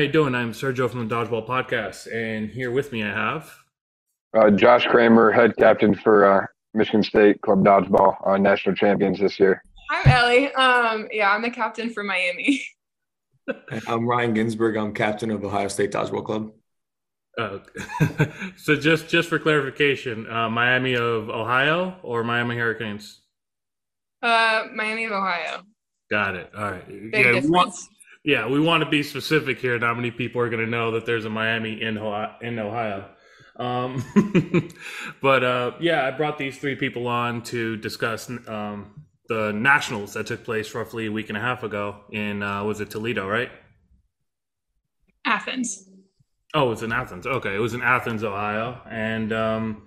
[0.00, 0.12] everyone.
[0.12, 0.34] How you doing?
[0.34, 3.54] I'm Sergio from the Dodgeball Podcast, and here with me I have
[4.34, 9.38] uh, Josh Kramer, head captain for uh, Michigan State Club Dodgeball, uh, national champions this
[9.38, 9.62] year.
[9.90, 10.52] I'm Elly.
[10.54, 12.64] Um, yeah, I'm the captain for Miami.
[13.88, 14.76] I'm Ryan Ginsberg.
[14.76, 16.52] I'm captain of Ohio State Dodgeball Club.
[17.36, 17.58] Uh,
[18.56, 23.20] so just just for clarification, uh, Miami of Ohio or Miami Hurricanes?
[24.22, 25.62] Uh, Miami of Ohio.
[26.10, 26.50] Got it.
[26.56, 26.88] All right.
[26.88, 27.88] Big yeah, difference.
[28.24, 29.78] Yeah, we want to be specific here.
[29.78, 32.34] Not many people are going to know that there's a Miami in Ohio.
[32.40, 33.08] In Ohio.
[33.56, 34.04] Um,
[35.22, 40.26] but uh, yeah, I brought these three people on to discuss um, the nationals that
[40.26, 43.50] took place roughly a week and a half ago in uh, was it Toledo, right?
[45.24, 45.88] Athens.
[46.54, 47.26] Oh, it was in Athens.
[47.26, 49.86] Okay, it was in Athens, Ohio, and um,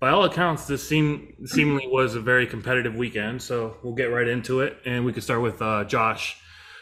[0.00, 3.42] by all accounts, this seem seemingly was a very competitive weekend.
[3.42, 6.40] So we'll get right into it, and we can start with uh, Josh.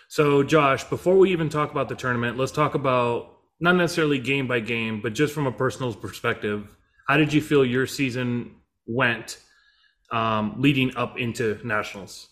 [0.08, 4.46] So, Josh, before we even talk about the tournament, let's talk about not necessarily game
[4.46, 6.76] by game, but just from a personal perspective.
[7.08, 9.38] How did you feel your season went
[10.10, 12.28] um, leading up into nationals?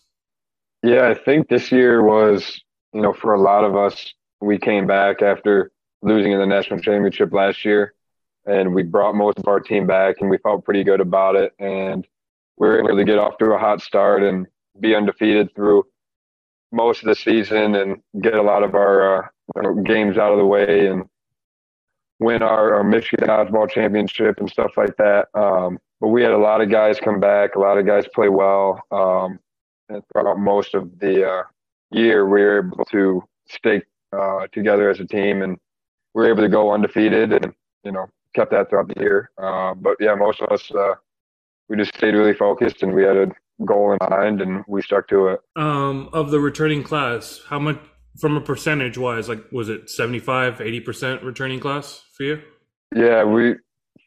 [0.83, 2.61] Yeah, I think this year was,
[2.92, 6.80] you know, for a lot of us, we came back after losing in the national
[6.80, 7.95] championship last year,
[8.47, 11.55] and we brought most of our team back, and we felt pretty good about it.
[11.58, 12.06] And
[12.58, 14.47] we were able to get off to a hot start and
[14.78, 15.84] be undefeated through
[16.75, 20.44] most of the season and get a lot of our uh, games out of the
[20.44, 21.05] way and
[22.19, 25.28] win our, our Michigan dodgeball championship and stuff like that.
[25.34, 28.28] Um, but we had a lot of guys come back, a lot of guys play
[28.28, 28.83] well.
[28.91, 29.39] Um,
[29.89, 31.42] and throughout most of the uh,
[31.91, 35.58] year, we were able to stay uh, together as a team and
[36.14, 37.52] we were able to go undefeated and,
[37.84, 39.30] you know, kept that throughout the year.
[39.39, 40.95] Uh, but yeah, most of us, uh,
[41.68, 43.29] we just stayed really focused and we had a
[43.65, 45.41] goal in mind and we stuck to it.
[45.57, 47.79] Um, of the returning class, how much
[48.19, 52.43] from a percentage wise, like was it 75, 80% returning class for you?
[52.95, 53.57] Yeah, we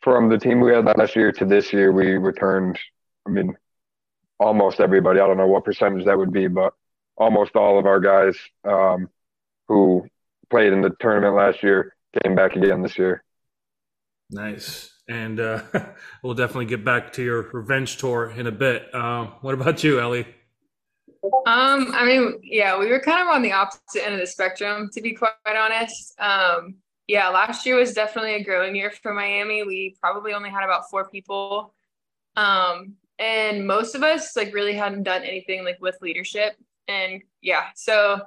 [0.01, 2.79] from the team we had last year to this year, we returned.
[3.25, 3.57] I mean,
[4.39, 5.19] almost everybody.
[5.19, 6.73] I don't know what percentage that would be, but
[7.17, 9.09] almost all of our guys um,
[9.67, 10.07] who
[10.49, 13.23] played in the tournament last year came back again this year.
[14.29, 14.93] Nice.
[15.07, 15.61] And uh,
[16.23, 18.93] we'll definitely get back to your revenge tour in a bit.
[18.93, 20.27] Uh, what about you, Elly?
[21.45, 24.89] Um, I mean, yeah, we were kind of on the opposite end of the spectrum,
[24.93, 26.13] to be quite honest.
[26.19, 26.75] Um,
[27.07, 29.63] yeah, last year was definitely a growing year for Miami.
[29.63, 31.73] We probably only had about four people.
[32.35, 36.53] Um, and most of us like really hadn't done anything like with leadership.
[36.87, 38.21] And yeah, so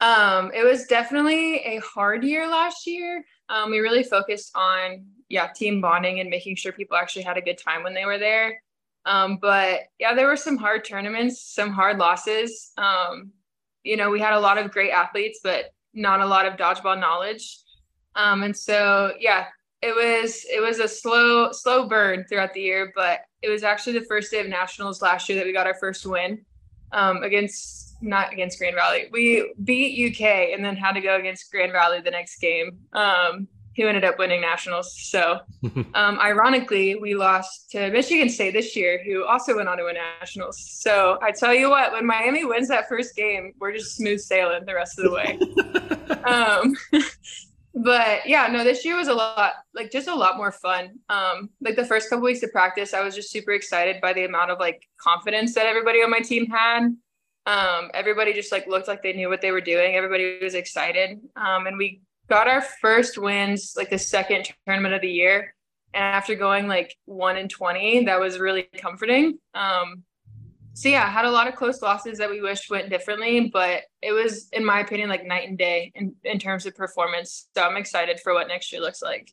[0.00, 3.24] um it was definitely a hard year last year.
[3.48, 7.42] Um, we really focused on yeah, team bonding and making sure people actually had a
[7.42, 8.62] good time when they were there.
[9.04, 12.72] Um, but yeah, there were some hard tournaments, some hard losses.
[12.76, 13.32] Um,
[13.84, 16.98] you know, we had a lot of great athletes, but not a lot of dodgeball
[16.98, 17.58] knowledge.
[18.16, 19.46] Um, and so yeah,
[19.82, 23.98] it was it was a slow slow burn throughout the year, but it was actually
[23.98, 26.44] the first day of nationals last year that we got our first win
[26.92, 29.08] um, against not against Grand Valley.
[29.12, 32.78] We beat UK and then had to go against Grand Valley the next game.
[32.92, 34.94] Um, who ended up winning nationals.
[34.98, 35.40] So,
[35.94, 39.96] um, ironically, we lost to Michigan State this year, who also went on to win
[40.20, 40.58] nationals.
[40.58, 44.64] So, I tell you what, when Miami wins that first game, we're just smooth sailing
[44.64, 45.38] the rest of the way.
[46.24, 46.74] um,
[47.74, 50.98] but yeah, no, this year was a lot, like just a lot more fun.
[51.10, 54.24] Um, like the first couple weeks of practice, I was just super excited by the
[54.24, 56.96] amount of like confidence that everybody on my team had.
[57.44, 59.94] Um, everybody just like looked like they knew what they were doing.
[59.94, 61.20] Everybody was excited.
[61.36, 65.54] Um, and we got our first wins like the second tournament of the year
[65.94, 70.02] and after going like 1 and 20 that was really comforting um
[70.74, 74.12] so yeah had a lot of close losses that we wished went differently but it
[74.12, 77.76] was in my opinion like night and day in, in terms of performance so i'm
[77.76, 79.30] excited for what next year looks like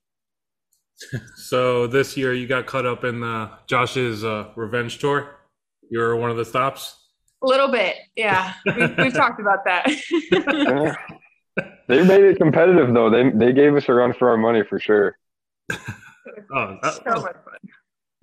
[1.36, 5.36] So this year you got caught up in the Josh's uh, revenge tour.
[5.89, 6.96] You were one of the stops.
[7.42, 9.89] a little bit yeah we've, we've talked about that
[10.31, 10.96] Yeah.
[11.88, 13.09] they made it competitive though.
[13.09, 15.17] They they gave us a run for our money for sure.
[16.55, 17.53] Oh, that- so much fun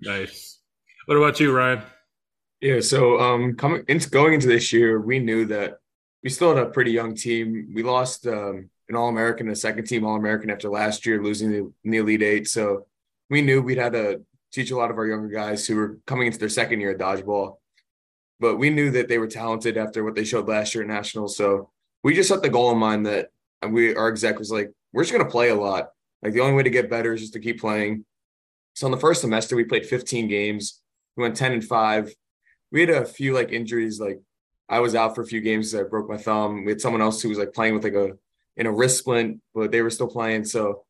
[0.00, 0.58] nice.
[1.06, 1.82] What about you, Ryan?
[2.60, 5.78] Yeah, so um, coming into going into this year, we knew that
[6.22, 7.70] we still had a pretty young team.
[7.74, 11.50] We lost um, an All American, a second team All American after last year losing
[11.50, 12.48] the, in the Elite Eight.
[12.48, 12.86] So
[13.30, 14.22] we knew we'd had to
[14.52, 16.98] teach a lot of our younger guys who were coming into their second year at
[16.98, 17.56] dodgeball.
[18.40, 21.36] But we knew that they were talented after what they showed last year at nationals.
[21.36, 21.70] So
[22.02, 23.28] we just set the goal in mind that
[23.68, 25.90] we our exec was like, we're just gonna play a lot.
[26.22, 28.04] Like the only way to get better is just to keep playing.
[28.74, 30.80] So in the first semester, we played 15 games.
[31.16, 32.14] We went 10 and five.
[32.70, 34.00] We had a few like injuries.
[34.00, 34.20] Like
[34.68, 35.74] I was out for a few games.
[35.74, 36.64] I broke my thumb.
[36.64, 38.12] We had someone else who was like playing with like a
[38.56, 40.44] in a wrist splint, but they were still playing.
[40.44, 40.84] So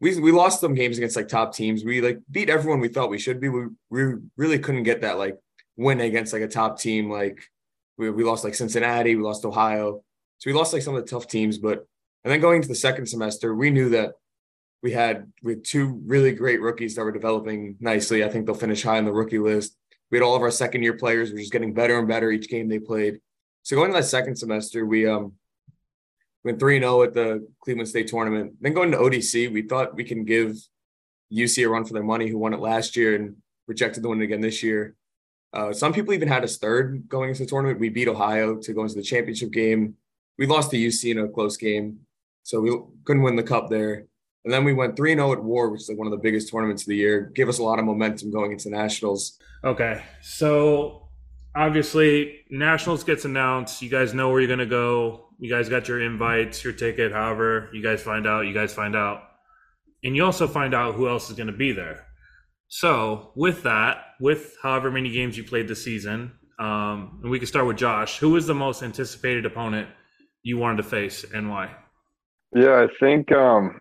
[0.00, 1.84] we we lost some games against like top teams.
[1.84, 3.48] We like beat everyone we thought we should be.
[3.48, 5.38] We, we really couldn't get that like
[5.76, 7.10] win against like a top team.
[7.10, 7.42] Like
[7.96, 10.02] we, we lost like Cincinnati, we lost Ohio.
[10.38, 11.58] So we lost like some of the tough teams.
[11.58, 11.86] But
[12.24, 14.14] and then going into the second semester, we knew that
[14.82, 18.24] we had we had two really great rookies that were developing nicely.
[18.24, 19.76] I think they'll finish high on the rookie list.
[20.10, 22.48] We had all of our second year players were just getting better and better each
[22.48, 23.20] game they played.
[23.62, 25.32] So going to that second semester, we um
[26.44, 28.54] went 3 0 at the Cleveland State tournament.
[28.60, 30.56] Then going to ODC, we thought we can give
[31.32, 33.36] UC a run for their money, who won it last year and
[33.66, 34.94] rejected the win again this year.
[35.54, 37.78] Uh, some people even had us third going into the tournament.
[37.78, 39.94] We beat Ohio to go into the championship game.
[40.36, 42.00] We lost to UC in a close game,
[42.42, 44.06] so we couldn't win the cup there.
[44.44, 46.50] And then we went 3 0 at War, which is like one of the biggest
[46.50, 47.30] tournaments of the year.
[47.34, 49.38] Gave us a lot of momentum going into nationals.
[49.62, 50.02] Okay.
[50.20, 51.08] So
[51.54, 53.80] obviously, nationals gets announced.
[53.80, 57.12] You guys know where you're going to go you guys got your invites, your ticket,
[57.12, 59.22] however you guys find out, you guys find out.
[60.02, 62.06] And you also find out who else is going to be there.
[62.76, 67.46] So, with that, with however many games you played this season, um, and we can
[67.46, 69.88] start with Josh, who was the most anticipated opponent
[70.42, 71.70] you wanted to face and why?
[72.52, 73.78] Yeah, I think, um,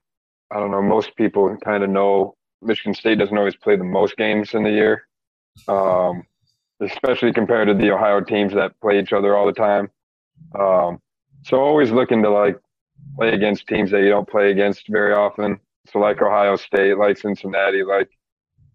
[0.52, 4.16] I don't know, most people kind of know Michigan State doesn't always play the most
[4.16, 5.08] games in the year,
[5.68, 6.22] um,
[6.80, 9.90] especially compared to the Ohio teams that play each other all the time.
[10.60, 11.00] Um,
[11.42, 12.60] so always looking to like
[13.16, 15.60] play against teams that you don't play against very often.
[15.92, 18.12] So like Ohio State, like Cincinnati, like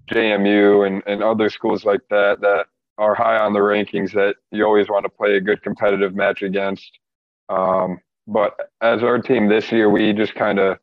[0.09, 2.67] JMU and, and other schools like that that
[2.99, 6.43] are high on the rankings that you always want to play a good competitive match
[6.43, 6.99] against.
[7.49, 10.79] Um, but as our team this year, we just kind of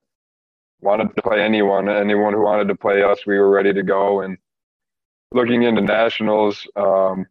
[0.81, 4.21] wanted to play anyone, anyone who wanted to play us, we were ready to go.
[4.21, 4.37] And
[5.31, 7.25] looking into nationals, um,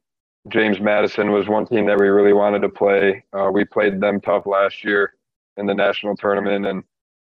[0.49, 3.25] James Madison was one team that we really wanted to play.
[3.32, 5.14] Uh, we played them tough last year
[5.56, 6.85] in the national tournament, and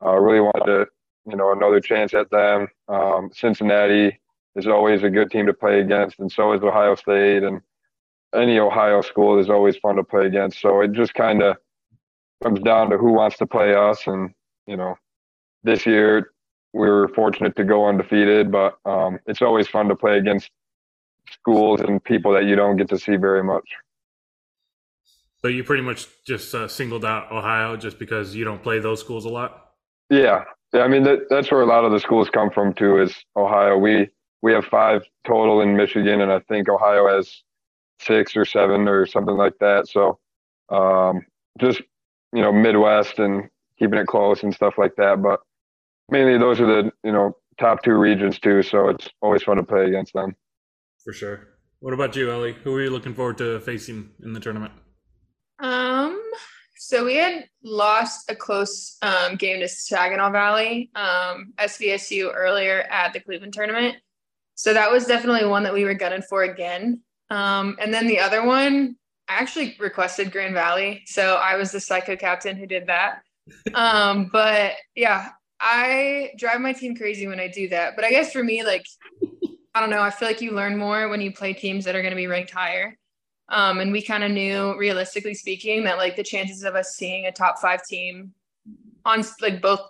[0.05, 0.87] uh, really wanted to,
[1.31, 2.67] you know, another chance at them.
[2.89, 4.19] Um, Cincinnati
[4.57, 7.61] is always a good team to play against, and so is Ohio State, and
[8.35, 10.61] any Ohio school is always fun to play against.
[10.61, 11.57] So it just kind of
[12.43, 14.31] comes down to who wants to play us, and
[14.67, 14.97] you know,
[15.63, 16.33] this year
[16.73, 20.51] we were fortunate to go undefeated, but um, it's always fun to play against
[21.33, 23.69] schools and people that you don't get to see very much.
[25.41, 29.01] So you pretty much just uh, singled out Ohio just because you don't play those
[29.01, 29.73] schools a lot.
[30.11, 30.81] Yeah, yeah.
[30.81, 33.01] I mean that, that's where a lot of the schools come from too.
[33.01, 33.77] Is Ohio?
[33.77, 34.09] We
[34.45, 37.43] we have five total in Michigan, and I think Ohio has
[37.99, 39.89] six or seven or something like that.
[39.89, 40.19] So
[40.69, 41.23] um,
[41.59, 41.81] just
[42.35, 43.49] you know Midwest and
[43.79, 45.23] keeping it close and stuff like that.
[45.23, 45.41] But
[46.11, 48.63] mainly those are the you know top two regions too.
[48.63, 50.37] So it's always fun to play against them
[51.03, 51.49] for sure.
[51.81, 52.53] What about you, Elly?
[52.53, 54.73] Who are you looking forward to facing in the tournament?
[55.59, 56.21] Um,
[56.77, 63.15] so we had lost a close um, game to Saginaw Valley, um, SVSU earlier at
[63.15, 63.97] the Cleveland tournament.
[64.55, 67.03] So that was definitely one that we were gunning for again.
[67.31, 68.97] Um, and then the other one,
[69.29, 71.03] I actually requested Grand Valley.
[71.07, 73.23] So I was the psycho captain who did that.
[73.75, 75.31] Um, but yeah,
[75.61, 77.97] I drive my team crazy when I do that.
[77.97, 78.87] But I guess for me, like
[79.75, 80.03] I don't know.
[80.03, 82.29] I feel like you learn more when you play teams that are going to be
[82.29, 82.97] ranked higher.
[83.49, 87.27] Um, and we kind of knew, realistically speaking, that like the chances of us seeing
[87.27, 88.33] a top five team
[89.05, 89.81] on like both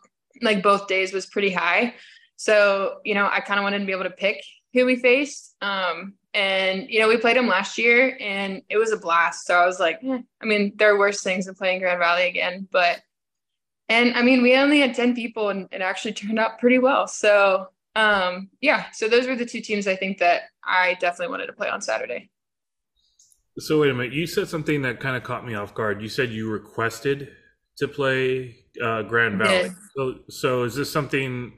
[0.43, 1.95] like both days was pretty high.
[2.37, 5.55] So you know, I kind of wanted to be able to pick who we faced.
[5.63, 9.47] Um, and you know, we played them last year, and it was a blast.
[9.47, 10.19] So I was like, eh.
[10.43, 13.01] I mean, there are worse things than playing Grand Valley again, but
[13.89, 17.07] and I mean, we only had ten people, and it actually turned out pretty well.
[17.07, 21.47] So um, yeah, so those were the two teams I think that I definitely wanted
[21.47, 22.31] to play on Saturday.
[23.59, 26.03] So wait a minute, you said something that kind of caught me off guard.
[26.03, 27.31] You said you requested
[27.79, 29.71] to play uh, Grand Valley.
[29.97, 31.53] So, so is this something?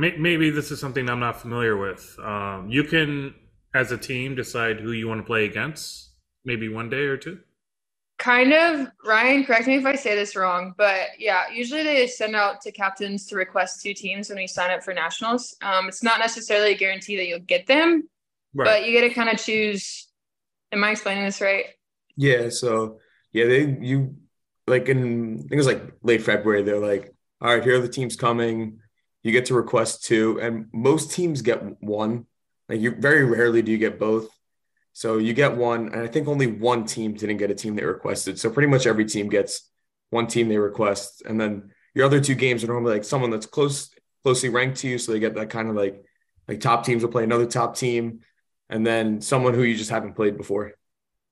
[0.00, 2.16] Maybe this is something I'm not familiar with.
[2.22, 3.34] Um, you can,
[3.74, 6.10] as a team, decide who you want to play against.
[6.44, 7.38] Maybe one day or two
[8.18, 12.34] kind of ryan correct me if i say this wrong but yeah usually they send
[12.34, 16.02] out to captains to request two teams when we sign up for nationals um, it's
[16.02, 18.08] not necessarily a guarantee that you'll get them
[18.54, 18.64] right.
[18.64, 20.08] but you get to kind of choose
[20.72, 21.66] am i explaining this right
[22.16, 22.98] yeah so
[23.32, 24.16] yeah they you
[24.66, 27.80] like in i think it was like late february they're like all right here are
[27.80, 28.80] the teams coming
[29.22, 32.26] you get to request two and most teams get one
[32.68, 34.28] like you very rarely do you get both
[34.98, 37.84] so you get one, and I think only one team didn't get a team they
[37.84, 38.36] requested.
[38.36, 39.70] So pretty much every team gets
[40.10, 43.46] one team they request, and then your other two games are normally like someone that's
[43.46, 43.90] close
[44.24, 46.02] closely ranked to you, so they get that kind of like
[46.48, 48.22] like top teams will play another top team,
[48.70, 50.72] and then someone who you just haven't played before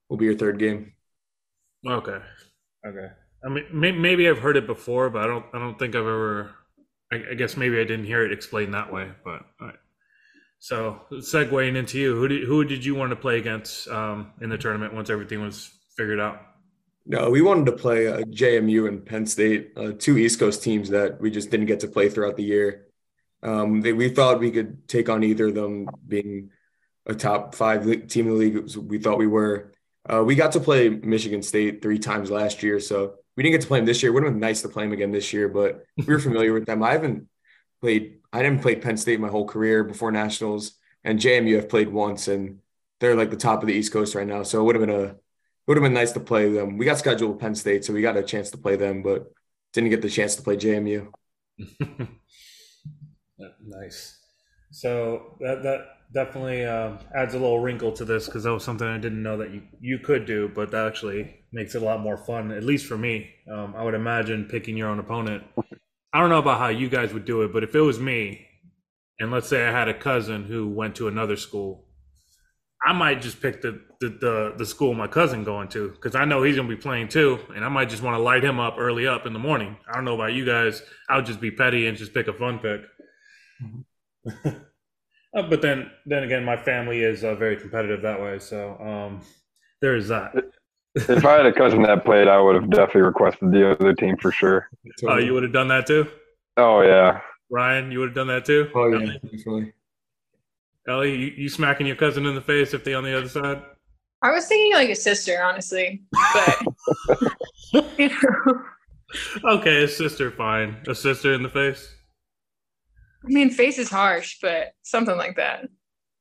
[0.08, 0.92] will be your third game.
[1.84, 2.18] Okay,
[2.86, 3.08] okay.
[3.44, 3.64] I mean,
[4.00, 5.44] maybe I've heard it before, but I don't.
[5.52, 6.54] I don't think I've ever.
[7.12, 9.10] I, I guess maybe I didn't hear it explained that way.
[9.24, 9.76] But all right.
[10.58, 14.48] so segueing into you, who did who did you want to play against um, in
[14.48, 16.40] the tournament once everything was figured out?
[17.08, 20.90] No, we wanted to play uh, JMU and Penn State, uh, two East Coast teams
[20.90, 22.86] that we just didn't get to play throughout the year.
[23.44, 26.50] Um, they, we thought we could take on either of them, being
[27.06, 28.76] a top five team in the league.
[28.76, 29.72] We thought we were.
[30.08, 33.60] Uh, we got to play Michigan State three times last year, so we didn't get
[33.62, 34.10] to play them this year.
[34.10, 36.52] It would have been nice to play them again this year, but we were familiar
[36.52, 36.82] with them.
[36.82, 37.28] I haven't
[37.80, 38.20] played.
[38.32, 40.72] I didn't play Penn State my whole career before nationals,
[41.04, 42.60] and JMU I've played once, and
[43.00, 44.42] they're like the top of the East Coast right now.
[44.42, 45.16] So it would have been a
[45.66, 46.78] would have been nice to play them.
[46.78, 49.32] We got scheduled with Penn State, so we got a chance to play them, but
[49.72, 51.08] didn't get the chance to play JMU.
[53.60, 54.18] nice.
[54.70, 58.86] So that that definitely um, adds a little wrinkle to this because that was something
[58.86, 62.00] I didn't know that you you could do, but that actually makes it a lot
[62.00, 63.30] more fun, at least for me.
[63.50, 65.44] Um, I would imagine picking your own opponent.
[66.12, 68.46] I don't know about how you guys would do it, but if it was me,
[69.18, 71.86] and let's say I had a cousin who went to another school
[72.84, 76.24] I might just pick the the the, the school my cousin going to because I
[76.24, 78.76] know he's gonna be playing too, and I might just want to light him up
[78.78, 79.76] early up in the morning.
[79.90, 80.82] I don't know about you guys.
[81.08, 82.82] I would just be petty and just pick a fun pick.
[85.36, 89.20] Uh, but then then again, my family is uh, very competitive that way, so um,
[89.82, 90.32] there is that.
[90.94, 94.16] if I had a cousin that played, I would have definitely requested the other team
[94.16, 94.70] for sure.
[95.04, 96.08] Oh, you would have done that too.
[96.56, 98.70] Oh yeah, Ryan, you would have done that too.
[98.74, 99.74] Oh yeah, definitely.
[100.88, 103.60] Elly, you, you smacking your cousin in the face if they on the other side?
[104.22, 106.02] I was thinking like a sister, honestly,
[106.32, 106.66] but
[107.98, 108.64] you know.
[109.44, 110.76] Okay, a sister, fine.
[110.88, 111.95] A sister in the face.
[113.26, 115.68] I mean, face is harsh, but something like that.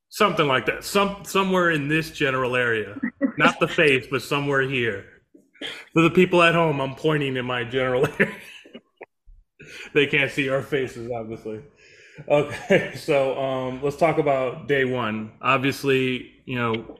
[0.08, 0.84] Something like that.
[0.84, 2.98] Some somewhere in this general area,
[3.38, 5.04] not the face, but somewhere here.
[5.92, 8.34] For the people at home, I'm pointing in my general area.
[9.94, 11.62] they can't see our faces, obviously.
[12.28, 15.32] Okay, so um, let's talk about day one.
[15.42, 16.98] Obviously, you know,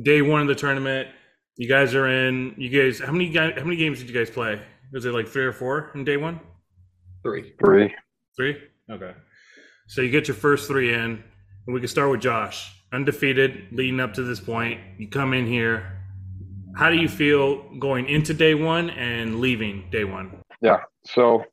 [0.00, 1.08] day one of the tournament.
[1.56, 2.54] You guys are in.
[2.56, 3.54] You guys, how many guys?
[3.56, 4.60] How many games did you guys play?
[4.92, 6.40] Was it like three or four in day one?
[7.22, 7.54] Three.
[7.62, 7.94] Three.
[8.36, 8.56] Three.
[8.90, 9.12] Okay.
[9.86, 11.22] So you get your first three in,
[11.66, 14.80] and we can start with Josh, undefeated leading up to this point.
[14.98, 16.00] You come in here.
[16.74, 20.40] How do you feel going into day one and leaving day one?
[20.60, 20.80] Yeah.
[21.04, 21.44] So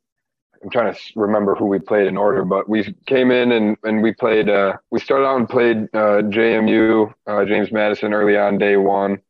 [0.62, 4.02] I'm trying to remember who we played in order, but we came in and, and
[4.02, 4.48] we played.
[4.48, 9.20] Uh, we started out and played uh, JMU, uh, James Madison, early on day one,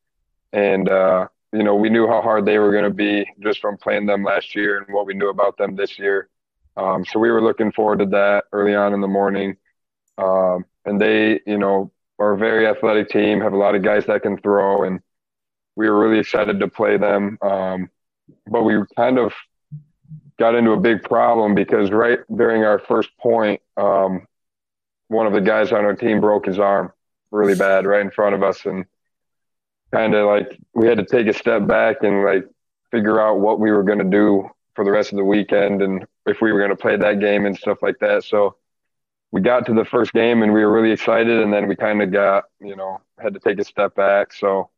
[0.52, 3.76] and uh, you know we knew how hard they were going to be just from
[3.78, 6.28] playing them last year and what we knew about them this year.
[6.76, 9.56] Um, so we were looking forward to that early on in the morning.
[10.18, 14.06] Um, and they, you know, are a very athletic team, have a lot of guys
[14.06, 15.00] that can throw, and
[15.76, 17.38] we were really excited to play them.
[17.42, 17.90] Um,
[18.46, 19.32] but we kind of
[20.38, 24.26] got into a big problem because right during our first point, um,
[25.08, 26.92] one of the guys on our team broke his arm
[27.30, 28.84] really bad right in front of us, and
[29.92, 32.46] kind of like we had to take a step back and like
[32.90, 36.06] figure out what we were going to do for the rest of the weekend and
[36.26, 38.24] if we were going to play that game and stuff like that.
[38.24, 38.56] So
[39.30, 42.02] we got to the first game and we were really excited, and then we kind
[42.02, 44.32] of got you know had to take a step back.
[44.32, 44.70] So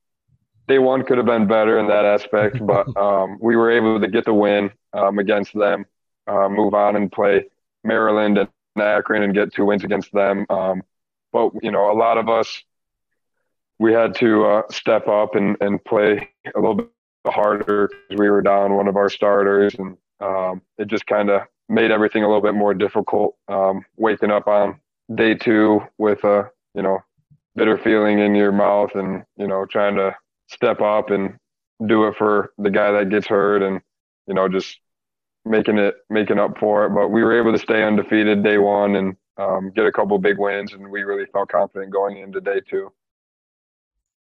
[0.69, 4.09] day one could have been better in that aspect, but um, we were able to
[4.09, 5.87] get the win um, against them,
[6.27, 7.47] uh, move on and play
[7.83, 10.47] Maryland and Akron and get two wins against them.
[10.49, 10.83] Um,
[11.33, 12.63] but you know, a lot of us
[13.79, 16.91] we had to uh, step up and, and play a little bit
[17.31, 21.43] harder because we were down one of our starters, and um, it just kind of
[21.69, 23.37] made everything a little bit more difficult.
[23.49, 24.81] Um, waking up on
[25.15, 26.99] day two with a you know
[27.57, 30.15] bitter feeling in your mouth, and you know trying to
[30.49, 31.39] step up and
[31.87, 33.81] do it for the guy that gets hurt and
[34.27, 34.79] you know just
[35.45, 38.97] making it making up for it but we were able to stay undefeated day one
[38.97, 42.61] and um, get a couple big wins and we really felt confident going into day
[42.69, 42.91] two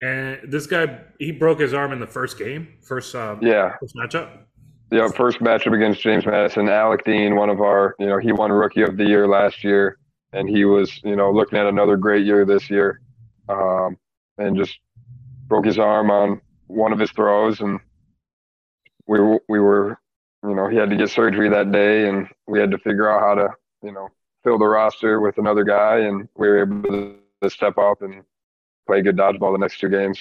[0.02, 3.74] and this guy he broke his arm in the first game first um, yeah.
[3.80, 4.38] first matchup.
[4.90, 8.52] Yeah first matchup against james madison alec dean one of our you know he won
[8.52, 9.98] rookie of the year last year
[10.34, 13.00] and he was you know looking at another great year this year
[13.48, 13.96] um,
[14.38, 14.78] and just
[15.48, 17.78] broke his arm on one of his throws, and
[19.06, 19.18] we
[19.48, 19.98] we were,
[20.42, 23.20] you know, he had to get surgery that day, and we had to figure out
[23.20, 23.48] how to,
[23.82, 24.08] you know,
[24.44, 28.22] fill the roster with another guy, and we were able to, to step up and
[28.86, 30.18] play good dodgeball the next two games.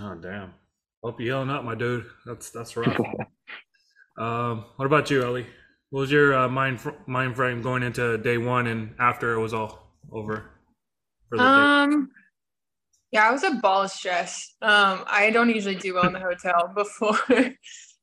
[0.00, 0.54] Oh damn!
[1.02, 2.06] Hope you're healing up, my dude.
[2.26, 2.98] That's that's rough.
[4.18, 5.46] um, what about you, Elly?
[5.90, 9.40] What was your uh, mind fr- mind frame going into day one and after it
[9.40, 10.50] was all over?
[11.38, 12.10] um,
[13.10, 14.54] yeah, I was a ball of stress.
[14.60, 17.18] Um, I don't usually do well in the hotel before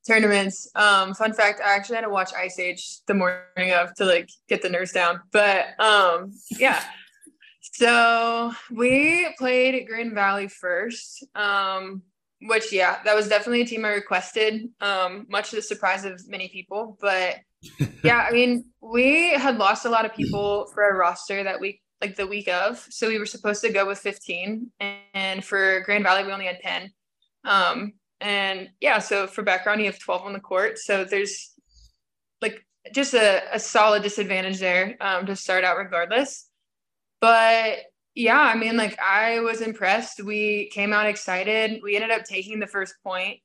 [0.07, 0.69] tournaments.
[0.75, 4.29] Um, fun fact: I actually had to watch Ice Age the morning of to like
[4.49, 5.21] get the nerves down.
[5.31, 6.83] But um, yeah.
[7.77, 11.25] So we played Grand Valley first.
[11.35, 12.03] Um,
[12.41, 14.69] which yeah, that was definitely a team I requested.
[14.79, 17.37] Um, much to the surprise of many people, but
[18.03, 21.81] yeah, I mean, we had lost a lot of people for our roster that week,
[22.01, 22.85] like the week of.
[22.89, 24.71] So we were supposed to go with 15,
[25.13, 26.91] and for Grand Valley, we only had 10.
[27.43, 30.77] Um, and yeah, so for background, you have 12 on the court.
[30.77, 31.51] So there's
[32.41, 36.47] like just a, a solid disadvantage there um, to start out regardless.
[37.21, 37.79] But
[38.13, 40.23] yeah, I mean, like I was impressed.
[40.23, 41.81] We came out excited.
[41.83, 43.39] We ended up taking the first point,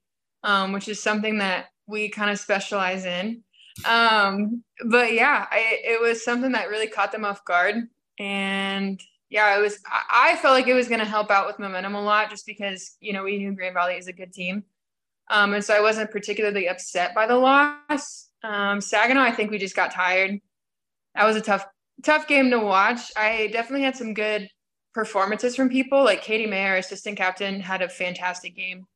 [0.45, 3.43] um, which is something that we kind of specialize in.
[3.89, 7.89] Um, but yeah, I, it was something that really caught them off guard.
[8.19, 11.95] And yeah, it was, I, felt like it was going to help out with momentum
[11.95, 14.65] a lot just because, you know, we knew Grand Valley is a good team.
[15.31, 18.29] Um, and so I wasn't particularly upset by the loss.
[18.43, 20.41] Um, Saginaw, I think we just got tired.
[21.15, 21.65] That was a tough,
[22.03, 23.01] tough game to watch.
[23.17, 24.49] I definitely had some good
[24.95, 26.05] performances from people.
[26.05, 28.87] Like Katie Mayer, assistant captain, had a fantastic game.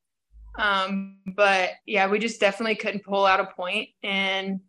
[0.58, 3.90] Um, but yeah, we just definitely couldn't pull out a point.
[4.02, 4.60] And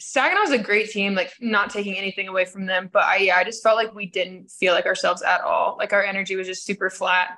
[0.00, 2.88] Saginaw's a great team, like not taking anything away from them.
[2.92, 5.76] But I yeah, I just felt like we didn't feel like ourselves at all.
[5.78, 7.36] Like our energy was just super flat.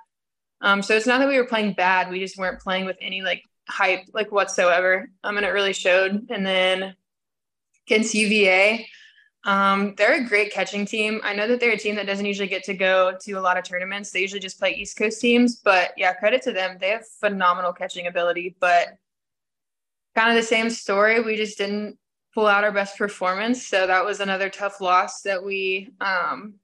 [0.60, 3.20] Um, so it's not that we were playing bad, we just weren't playing with any
[3.20, 5.10] like hype like whatsoever.
[5.24, 6.30] Um, and it really showed.
[6.30, 6.94] And then
[7.86, 8.86] against UVA,
[9.44, 11.20] um, they're a great catching team.
[11.24, 13.58] I know that they're a team that doesn't usually get to go to a lot
[13.58, 14.10] of tournaments.
[14.10, 16.78] They usually just play East Coast teams, but yeah, credit to them.
[16.80, 18.96] They have phenomenal catching ability, but
[20.14, 21.20] kind of the same story.
[21.20, 21.98] We just didn't
[22.34, 23.66] pull out our best performance.
[23.66, 26.54] So that was another tough loss that we, um,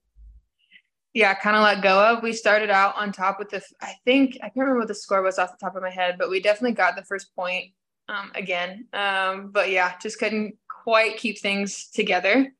[1.15, 2.23] yeah, kind of let go of.
[2.23, 5.23] We started out on top with the, I think, I can't remember what the score
[5.23, 7.73] was off the top of my head, but we definitely got the first point
[8.09, 8.87] um, again.
[8.93, 12.53] Um, but yeah, just couldn't quite keep things together.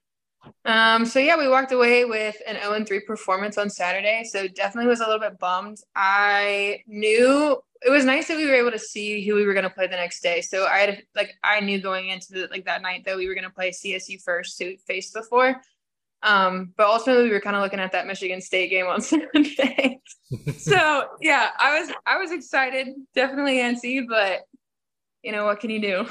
[0.65, 4.25] Um, so yeah, we walked away with an 0 3 performance on Saturday.
[4.25, 5.79] So definitely was a little bit bummed.
[5.95, 9.65] I knew it was nice that we were able to see who we were going
[9.65, 10.41] to play the next day.
[10.41, 13.35] So I had like I knew going into the like that night that we were
[13.35, 15.61] going to play CSU first to face before.
[16.23, 20.01] Um, but ultimately we were kind of looking at that Michigan State game on Sunday.
[20.59, 24.41] so yeah, I was I was excited, definitely antsy, but
[25.23, 26.07] you know what can you do?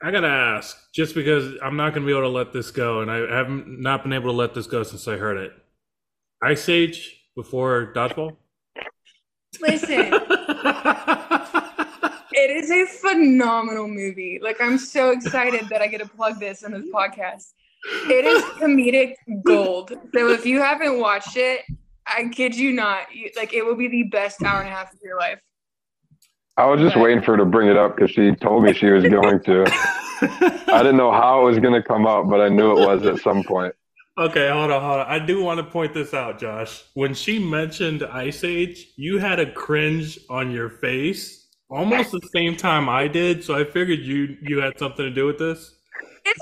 [0.00, 3.10] I gotta ask, just because I'm not gonna be able to let this go, and
[3.10, 5.52] I haven't not been able to let this go since I heard it.
[6.42, 8.36] Ice Age before dodgeball.
[9.60, 10.12] Listen,
[12.32, 14.38] it is a phenomenal movie.
[14.40, 17.54] Like I'm so excited that I get to plug this in this podcast.
[17.84, 19.92] It is comedic gold.
[20.14, 21.62] So if you haven't watched it,
[22.06, 24.92] I kid you not, you, like it will be the best hour and a half
[24.92, 25.40] of your life.
[26.58, 28.90] I was just waiting for her to bring it up because she told me she
[28.90, 29.64] was going to.
[30.68, 33.06] I didn't know how it was going to come up, but I knew it was
[33.06, 33.74] at some point.
[34.18, 35.06] Okay, hold on, hold on.
[35.06, 36.82] I do want to point this out, Josh.
[36.94, 42.56] When she mentioned Ice Age, you had a cringe on your face almost the same
[42.56, 43.44] time I did.
[43.44, 45.76] So I figured you you had something to do with this.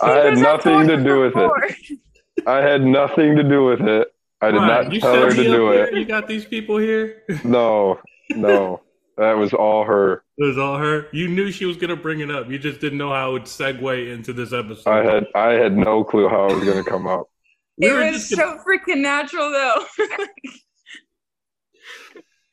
[0.03, 2.01] I had nothing to do with it.
[2.47, 4.09] I had nothing to do with it.
[4.41, 5.95] I did not tell her to do it.
[5.95, 7.23] You got these people here?
[7.45, 8.01] No,
[8.31, 8.81] no.
[9.17, 10.25] That was all her.
[10.37, 11.07] It was all her.
[11.13, 12.51] You knew she was gonna bring it up.
[12.51, 14.91] You just didn't know how it would segue into this episode.
[14.91, 17.31] I had I had no clue how it was gonna come up.
[17.79, 19.85] it was so freaking natural though.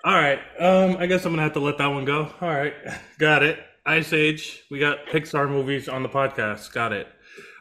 [0.05, 0.39] all right.
[0.57, 2.33] Um, I guess I'm gonna have to let that one go.
[2.39, 2.73] All right,
[3.19, 3.59] got it.
[3.85, 4.63] Ice Age.
[4.71, 6.71] We got Pixar movies on the podcast.
[6.71, 7.07] Got it.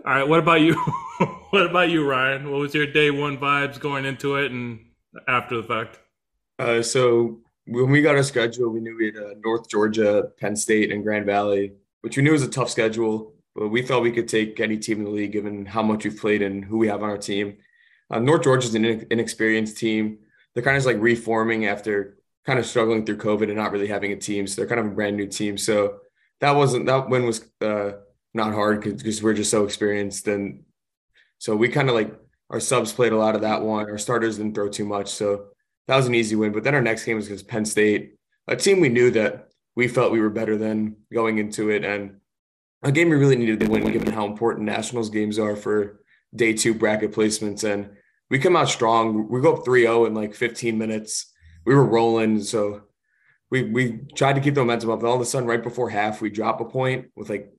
[0.06, 0.28] All right.
[0.28, 0.74] What about you?
[1.50, 2.52] what about you, Ryan?
[2.52, 4.78] What was your day one vibes going into it and
[5.26, 5.98] after the fact?
[6.60, 10.56] Uh, so when we got our schedule, we knew we had uh, North Georgia, Penn
[10.56, 14.12] State, and Grand Valley, which we knew was a tough schedule, but we thought we
[14.12, 16.88] could take any team in the league given how much we've played and who we
[16.88, 17.58] have on our team.
[18.10, 20.18] Uh, North Georgia is an inexperienced team.
[20.54, 24.12] They're kind of like reforming after kind of struggling through COVID and not really having
[24.12, 24.46] a team.
[24.46, 25.56] So they're kind of a brand new team.
[25.56, 26.00] So
[26.40, 27.92] that wasn't that win was uh,
[28.34, 30.26] not hard because we're just so experienced.
[30.28, 30.64] And
[31.38, 32.12] so we kind of like
[32.50, 33.88] our subs played a lot of that one.
[33.88, 35.08] Our starters didn't throw too much.
[35.08, 35.51] So
[35.88, 36.52] that was an easy win.
[36.52, 38.14] But then our next game was against Penn State,
[38.48, 42.16] a team we knew that we felt we were better than going into it, and
[42.82, 46.00] a game we really needed to win given how important nationals games are for
[46.34, 47.64] day two bracket placements.
[47.64, 47.90] And
[48.30, 49.28] we come out strong.
[49.28, 51.32] We go up 3-0 in like 15 minutes.
[51.64, 52.42] We were rolling.
[52.42, 52.82] So
[53.50, 54.98] we we tried to keep the momentum up.
[55.00, 57.52] And all of a sudden, right before half, we drop a point with like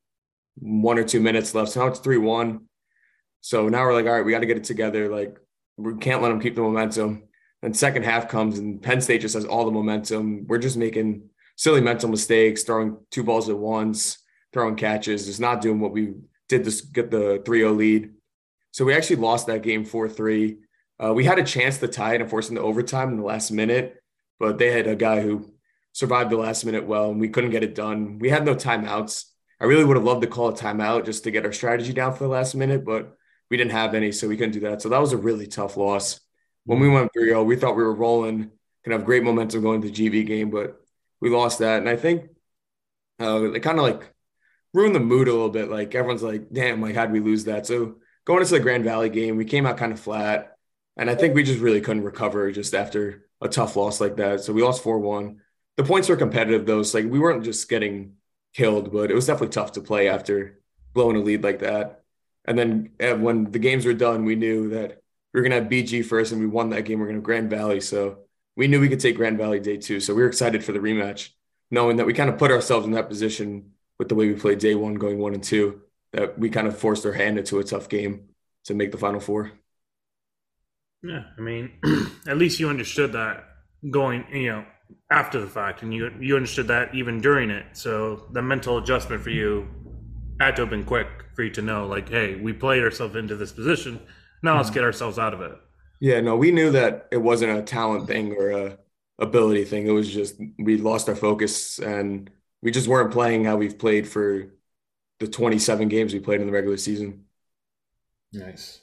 [0.55, 1.71] one or two minutes left.
[1.71, 2.62] So now it's 3-1.
[3.41, 5.09] So now we're like, all right, we got to get it together.
[5.09, 5.38] Like
[5.77, 7.23] we can't let them keep the momentum.
[7.63, 10.45] And second half comes and Penn State just has all the momentum.
[10.47, 14.19] We're just making silly mental mistakes, throwing two balls at once.
[14.52, 16.13] throwing catches, just not doing what we
[16.47, 18.12] did to get the 3-0 lead.
[18.71, 20.58] So we actually lost that game 4-3.
[21.04, 23.49] Uh, we had a chance to tie it and force into overtime in the last
[23.49, 23.95] minute,
[24.39, 25.52] but they had a guy who
[25.91, 28.19] survived the last minute well, and we couldn't get it done.
[28.19, 29.26] We had no timeouts.
[29.60, 32.13] I really would have loved to call a timeout just to get our strategy down
[32.13, 33.17] for the last minute, but
[33.49, 34.84] we didn't have any, so we couldn't do that.
[34.84, 36.19] So that was a really tough loss.
[36.65, 38.52] When we went 3 0, we thought we were rolling,
[38.84, 40.82] can have great momentum going to the GV game, but
[41.19, 41.80] we lost that.
[41.80, 42.30] And I think
[43.19, 44.13] uh, it kind of like
[44.73, 45.69] ruined the mood a little bit.
[45.69, 47.65] Like everyone's like, damn, like, how'd we lose that?
[47.65, 47.95] So
[48.26, 50.58] going into the Grand Valley game, we came out kind of flat.
[50.97, 54.41] And I think we just really couldn't recover just after a tough loss like that.
[54.41, 55.39] So we lost 4 1.
[55.78, 56.84] The points were competitive, though.
[56.84, 58.13] So like we weren't just getting
[58.54, 60.60] killed, but it was definitely tough to play after
[60.93, 62.04] blowing a lead like that.
[62.45, 65.02] And then uh, when the games were done, we knew that
[65.34, 67.00] we were to have BG first and we won that game.
[67.00, 67.82] We are going to Grand Valley.
[67.82, 68.19] So
[68.56, 70.00] we knew we could take Grand Valley day two.
[70.00, 71.30] So we were excited for the rematch,
[71.72, 74.60] knowing that we kind of put ourselves in that position with the way we played
[74.60, 77.63] day one, going one and two, that we kind of forced our hand into a
[77.63, 78.30] tough game
[78.65, 79.52] to make the final four.
[81.02, 81.24] Yeah.
[81.38, 81.72] I mean,
[82.28, 83.46] at least you understood that
[83.89, 84.65] going, you know,
[85.10, 87.65] after the fact, and you you understood that even during it.
[87.74, 89.67] So the mental adjustment for you
[90.39, 93.36] had to have been quick for you to know, like, hey, we played ourselves into
[93.36, 94.00] this position.
[94.43, 95.58] Now let's get ourselves out of it.
[95.99, 98.77] Yeah, no, we knew that it wasn't a talent thing or a
[99.19, 99.88] ability thing.
[99.88, 102.29] It was just we lost our focus and
[102.62, 104.53] we just weren't playing how we've played for
[105.19, 107.23] the 27 games we played in the regular season.
[108.34, 108.82] Nice.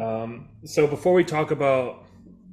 [0.00, 2.04] Um, so before we talk about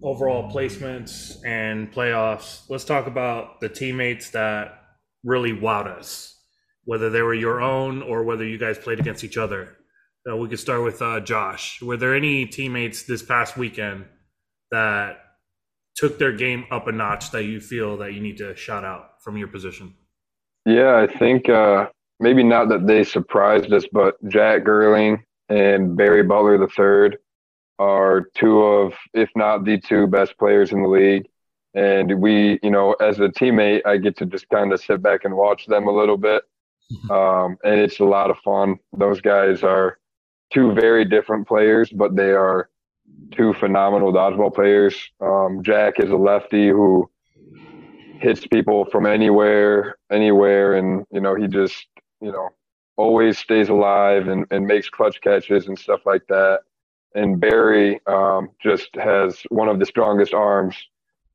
[0.01, 4.79] overall placements and playoffs, let's talk about the teammates that
[5.23, 6.39] really wowed us,
[6.85, 9.77] whether they were your own or whether you guys played against each other.
[10.25, 11.81] So we could start with uh, Josh.
[11.81, 14.05] Were there any teammates this past weekend
[14.71, 15.17] that
[15.95, 19.21] took their game up a notch that you feel that you need to shout out
[19.21, 19.93] from your position?
[20.65, 21.89] Yeah, I think uh,
[22.21, 27.17] maybe not that they surprised us, but Jack Gerling and Barry Butler the third
[27.77, 31.27] are two of, if not the two best players in the league.
[31.73, 35.25] And we, you know, as a teammate, I get to just kind of sit back
[35.25, 36.43] and watch them a little bit.
[37.09, 38.77] Um, and it's a lot of fun.
[38.95, 39.97] Those guys are
[40.53, 42.69] two very different players, but they are
[43.31, 44.95] two phenomenal dodgeball players.
[45.19, 47.09] Um, Jack is a lefty who
[48.19, 51.87] hits people from anywhere, anywhere, and you know he just
[52.21, 52.49] you know
[52.95, 56.59] always stays alive and, and makes clutch catches and stuff like that
[57.15, 60.75] and Barry um, just has one of the strongest arms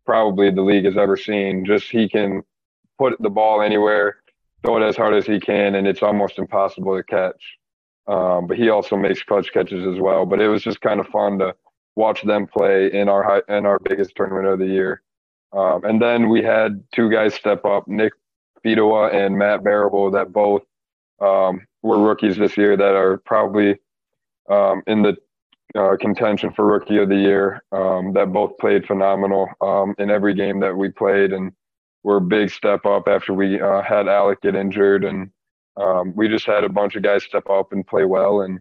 [0.05, 1.65] probably the league has ever seen.
[1.65, 2.43] Just he can
[2.99, 4.17] put the ball anywhere,
[4.65, 7.58] throw it as hard as he can, and it's almost impossible to catch.
[8.09, 10.27] Um, but he also makes clutch catches as well.
[10.27, 11.55] But it was just kind of fun to
[11.95, 15.03] watch them play in our high, in our biggest tournament of the year.
[15.53, 18.13] Um, and then we had two guys step up, Nick
[18.65, 20.63] Fidoa and Matt Bearable, that both
[21.21, 23.77] um, were rookies this year that are probably
[24.51, 25.17] um, in the
[25.75, 30.35] uh, contention for rookie of the year um, that both played phenomenal um, in every
[30.35, 31.53] game that we played and
[32.03, 35.31] were a big step up after we uh, had Alec get injured and
[35.81, 38.61] um, we just had a bunch of guys step up and play well and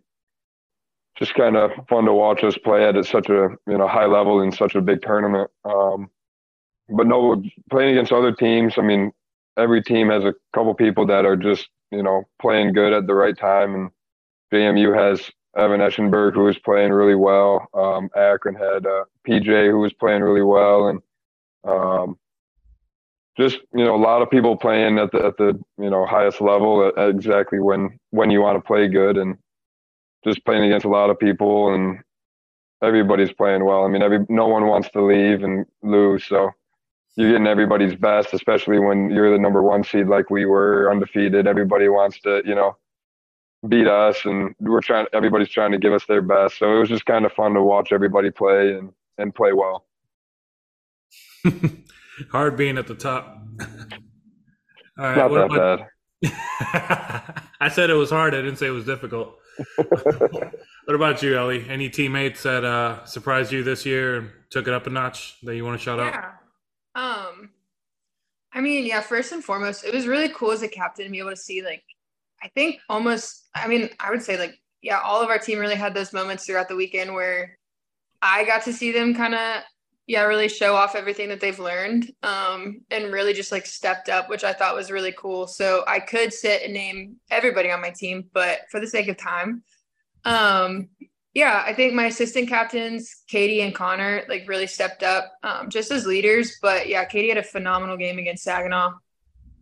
[1.18, 4.42] just kind of fun to watch us play at such a you know high level
[4.42, 5.50] in such a big tournament.
[5.66, 6.10] Um,
[6.90, 9.12] but no, playing against other teams, I mean,
[9.58, 13.16] every team has a couple people that are just you know playing good at the
[13.16, 13.90] right time and
[14.54, 17.68] JMU has Evan Eschenberg, who was playing really well.
[17.74, 21.00] Um, Akron had uh, PJ, who was playing really well, and
[21.64, 22.18] um,
[23.38, 26.42] just you know a lot of people playing at the at the you know highest
[26.42, 29.38] level at, at exactly when when you want to play good, and
[30.24, 32.00] just playing against a lot of people, and
[32.84, 33.86] everybody's playing well.
[33.86, 36.52] I mean, every no one wants to leave and lose, so
[37.16, 41.48] you're getting everybody's best, especially when you're the number one seed like we were, undefeated.
[41.48, 42.76] Everybody wants to you know
[43.68, 46.90] beat us and we're trying everybody's trying to give us their best so it was
[46.90, 49.84] just kind of fun to watch everybody play and and play well
[52.32, 53.42] hard being at the top.
[53.60, 53.68] All
[55.06, 55.80] right not that about,
[56.24, 57.44] bad.
[57.62, 59.38] I said it was hard i didn't say it was difficult.
[60.86, 61.70] What about you elly?
[61.70, 65.54] Any teammates that uh surprised you this year and took it up a notch that
[65.56, 66.32] you want to shout yeah.
[66.96, 67.50] out um
[68.54, 71.20] i mean yeah first and foremost it was really cool as a captain to be
[71.20, 71.84] able to see like
[72.44, 75.76] I think almost, I mean, I would say like, yeah, all of our team really
[75.76, 77.58] had those moments throughout the weekend where
[78.22, 79.64] I got to see them kind of,
[80.08, 84.30] yeah, really show off everything that they've learned um, and really just like stepped up,
[84.30, 85.48] which I thought was really cool.
[85.48, 89.18] So I could sit and name everybody on my team, but for the sake of
[89.18, 89.64] time,
[90.24, 90.88] um,
[91.34, 95.92] yeah, I think my assistant captains, Katie and Connor, like really stepped up um, just
[95.92, 96.58] as leaders.
[96.62, 98.94] But yeah, Katie had a phenomenal game against Saginaw.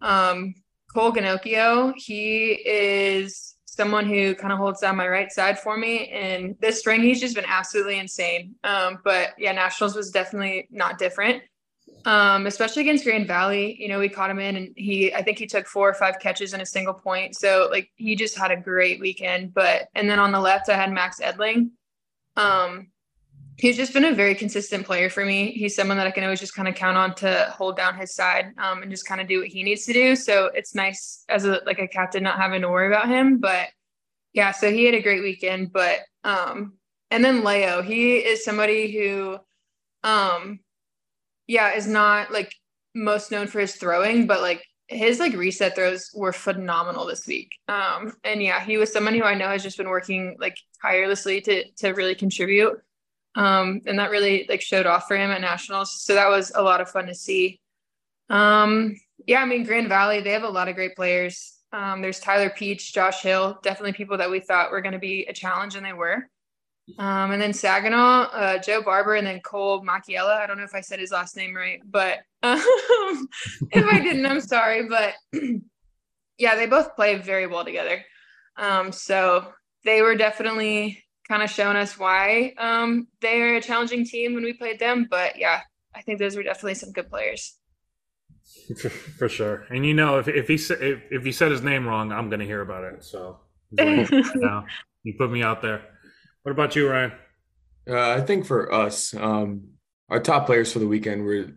[0.01, 0.53] Um,
[0.93, 1.93] Cole Ganocchio.
[1.97, 6.07] He is someone who kind of holds down my right side for me.
[6.09, 8.55] And this spring, he's just been absolutely insane.
[8.63, 11.43] Um, but yeah, Nationals was definitely not different.
[12.05, 15.39] Um, especially against Grand Valley, you know, we caught him in and he, I think
[15.39, 17.35] he took four or five catches in a single point.
[17.35, 19.53] So like he just had a great weekend.
[19.53, 21.71] But, and then on the left, I had Max Edling.
[22.38, 22.88] Um,
[23.57, 25.51] he's just been a very consistent player for me.
[25.51, 28.13] He's someone that I can always just kind of count on to hold down his
[28.13, 30.15] side um, and just kind of do what he needs to do.
[30.15, 33.37] So it's nice as a like a captain not having to worry about him.
[33.37, 33.69] But
[34.33, 35.71] yeah, so he had a great weekend.
[35.71, 36.73] But um,
[37.11, 39.37] and then Leo, he is somebody who,
[40.03, 40.59] um,
[41.47, 42.53] yeah, is not like
[42.93, 47.51] most known for his throwing, but like his like reset throws were phenomenal this week.
[47.67, 51.41] Um, and yeah, he was someone who I know has just been working like tirelessly
[51.41, 52.81] to to really contribute.
[53.35, 56.01] Um, and that really like showed off for him at nationals.
[56.03, 57.59] So that was a lot of fun to see.
[58.29, 58.95] Um,
[59.27, 61.53] yeah, I mean Grand Valley, they have a lot of great players.
[61.73, 65.25] Um, there's Tyler Peach, Josh Hill, definitely people that we thought were going to be
[65.25, 66.29] a challenge, and they were.
[66.99, 70.37] Um, and then Saginaw, uh, Joe Barber, and then Cole Macchiella.
[70.39, 73.27] I don't know if I said his last name right, but um,
[73.71, 74.87] if I didn't, I'm sorry.
[74.87, 75.15] But
[76.37, 78.05] yeah, they both play very well together.
[78.55, 79.51] Um, so
[79.83, 84.43] they were definitely kind of showing us why um, they are a challenging team when
[84.43, 85.07] we played them.
[85.09, 85.61] But yeah,
[85.93, 87.57] I think those were definitely some good players.
[89.17, 92.11] For, sure, and you know, if if he if, if he said his name wrong,
[92.11, 93.03] I'm going to hear about it.
[93.03, 93.39] So
[93.71, 94.65] now
[95.03, 95.81] you put me out there.
[96.43, 97.11] What about you, Ryan?
[97.89, 99.69] Uh, I think for us, um,
[100.09, 101.47] our top players for the weekend were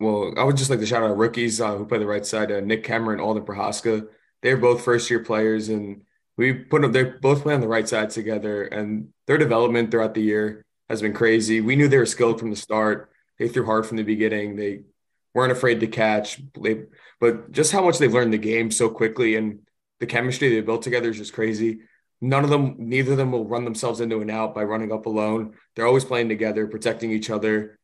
[0.00, 0.34] well.
[0.36, 2.60] I would just like to shout out rookies uh, who play the right side: uh,
[2.60, 4.06] Nick Cameron, Alden Prohaska.
[4.42, 6.02] They're both first year players, and
[6.36, 6.92] we put them.
[6.92, 11.00] They both play on the right side together, and their development throughout the year has
[11.00, 11.60] been crazy.
[11.60, 13.10] We knew they were skilled from the start.
[13.38, 14.56] They threw hard from the beginning.
[14.56, 14.82] They
[15.34, 16.40] weren't afraid to catch.
[16.60, 16.82] They,
[17.20, 19.60] but just how much they've learned the game so quickly and
[20.00, 21.80] the chemistry they built together is just crazy.
[22.20, 25.06] None of them, neither of them will run themselves into an out by running up
[25.06, 25.54] alone.
[25.74, 27.78] They're always playing together, protecting each other,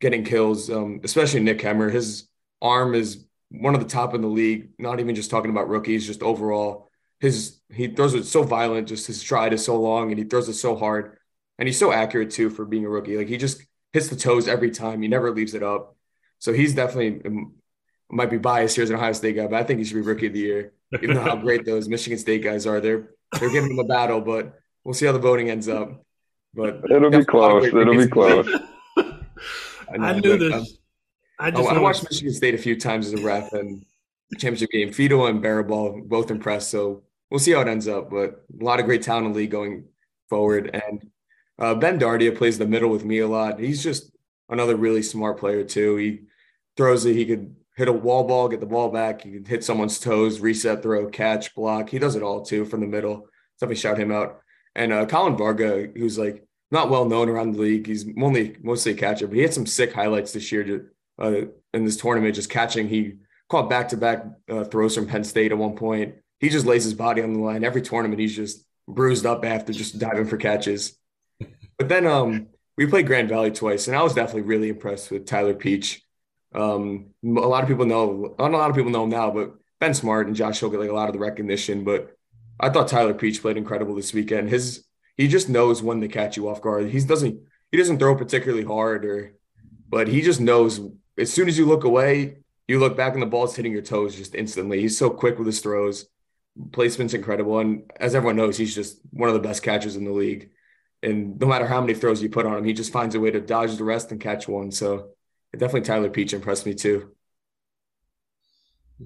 [0.00, 0.70] getting kills.
[0.70, 2.28] Um, especially Nick Hemmer, his
[2.62, 4.70] arm is one of the top in the league.
[4.78, 6.83] Not even just talking about rookies, just overall.
[7.20, 10.48] His he throws it so violent, just his stride is so long, and he throws
[10.48, 11.16] it so hard,
[11.58, 13.16] and he's so accurate too for being a rookie.
[13.16, 15.02] Like he just hits the toes every time.
[15.02, 15.96] He never leaves it up.
[16.38, 17.54] So he's definitely um,
[18.10, 20.00] might be biased here as an Ohio State guy, but I think he should be
[20.02, 20.72] rookie of the year.
[21.00, 24.20] Even though how great those Michigan State guys are, they're they're giving him a battle,
[24.20, 26.04] but we'll see how the voting ends up.
[26.52, 27.64] But it'll be close.
[27.64, 28.48] It'll be close.
[28.96, 30.52] I, know, I knew this.
[30.52, 30.66] Um,
[31.38, 33.84] I, just I, I watched Michigan State a few times as a ref and
[34.38, 34.92] championship game.
[34.92, 36.70] Fido and Barabal both impressed.
[36.70, 38.10] So we'll see how it ends up.
[38.10, 39.84] But a lot of great talent in the league going
[40.28, 40.70] forward.
[40.72, 41.10] And
[41.58, 43.60] uh, Ben Dardia plays the middle with me a lot.
[43.60, 44.10] He's just
[44.48, 45.96] another really smart player too.
[45.96, 46.20] He
[46.76, 47.14] throws it.
[47.14, 49.22] He could hit a wall ball, get the ball back.
[49.22, 51.88] He could hit someone's toes, reset, throw, catch, block.
[51.90, 53.28] He does it all too from the middle.
[53.58, 54.40] Definitely shout him out.
[54.74, 57.86] And uh, Colin Varga, who's like not well known around the league.
[57.86, 61.84] He's only mostly a catcher, but he had some sick highlights this year uh, in
[61.84, 62.88] this tournament, just catching.
[62.88, 63.14] He
[63.48, 64.24] caught back to back
[64.70, 66.16] throws from Penn State at one point.
[66.40, 68.20] He just lays his body on the line every tournament.
[68.20, 70.96] He's just bruised up after just diving for catches.
[71.76, 75.26] But then um, we played Grand Valley twice, and I was definitely really impressed with
[75.26, 76.02] Tyler Peach.
[76.54, 79.54] Um, a lot of people know, not a lot of people know him now, but
[79.80, 81.82] Ben Smart and Josh Hill get like a lot of the recognition.
[81.82, 82.16] But
[82.60, 84.50] I thought Tyler Peach played incredible this weekend.
[84.50, 84.84] His
[85.16, 86.88] he just knows when to catch you off guard.
[86.88, 89.34] He doesn't he doesn't throw particularly hard or,
[89.88, 90.80] but he just knows
[91.18, 94.16] as soon as you look away, you look back and the ball's hitting your toes
[94.16, 94.80] just instantly.
[94.80, 96.06] He's so quick with his throws.
[96.72, 100.12] Placement's incredible, and as everyone knows, he's just one of the best catchers in the
[100.12, 100.50] league.
[101.02, 103.30] And no matter how many throws you put on him, he just finds a way
[103.30, 104.70] to dodge the rest and catch one.
[104.70, 105.10] So
[105.52, 107.10] definitely Tyler Peach impressed me too.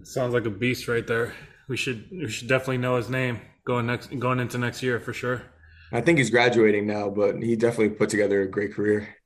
[0.05, 1.35] Sounds like a beast right there.
[1.69, 5.13] We should we should definitely know his name going next going into next year for
[5.13, 5.43] sure.
[5.91, 9.18] I think he's graduating now, but he definitely put together a great career.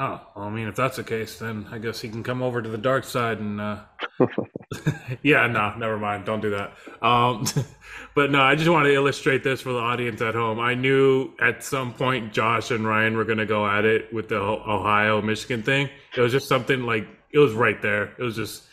[0.00, 2.62] Oh, well, I mean, if that's the case, then I guess he can come over
[2.62, 3.60] to the dark side and.
[3.60, 3.80] Uh...
[5.22, 6.24] yeah, no, never mind.
[6.24, 6.72] Don't do that.
[7.04, 7.44] Um,
[8.14, 10.60] but no, I just want to illustrate this for the audience at home.
[10.60, 14.28] I knew at some point Josh and Ryan were going to go at it with
[14.28, 15.90] the Ohio Michigan thing.
[16.16, 18.14] It was just something like it was right there.
[18.18, 18.64] It was just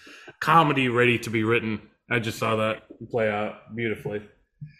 [0.41, 1.81] comedy ready to be written.
[2.09, 4.21] I just saw that play out beautifully.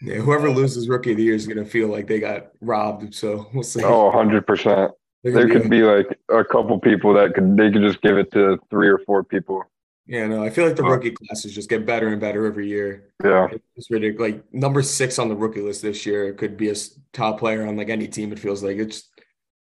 [0.00, 3.14] Yeah, whoever loses rookie of the year is going to feel like they got robbed.
[3.14, 3.82] So we'll see.
[3.82, 4.92] Oh, 100%.
[5.34, 8.58] There could be like a couple people that could, they could just give it to
[8.70, 9.64] three or four people.
[10.06, 13.10] Yeah, no, I feel like the rookie classes just get better and better every year.
[13.24, 13.48] Yeah.
[13.74, 14.34] It's ridiculous.
[14.34, 16.74] Like number six on the rookie list this year could be a
[17.12, 18.32] top player on like any team.
[18.32, 19.08] It feels like it's,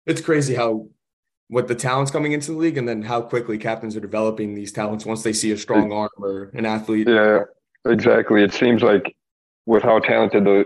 [0.06, 0.88] it's crazy how
[1.48, 4.72] what the talents coming into the league and then how quickly captains are developing these
[4.72, 7.08] talents once they see a strong arm or an athlete.
[7.08, 7.44] Yeah.
[7.86, 8.44] Exactly.
[8.44, 9.16] It seems like
[9.66, 10.66] with how talented the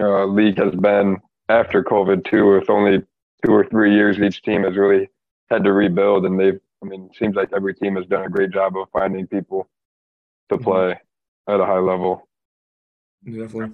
[0.00, 1.18] uh, league has been
[1.48, 3.02] after COVID too, with only
[3.44, 5.08] two or three years, each team has really
[5.50, 6.60] had to rebuild, and they've.
[6.82, 9.68] I mean, it seems like every team has done a great job of finding people
[10.50, 10.64] to Mm-hmm.
[10.64, 11.00] play
[11.48, 12.28] at a high level.
[13.24, 13.72] Definitely.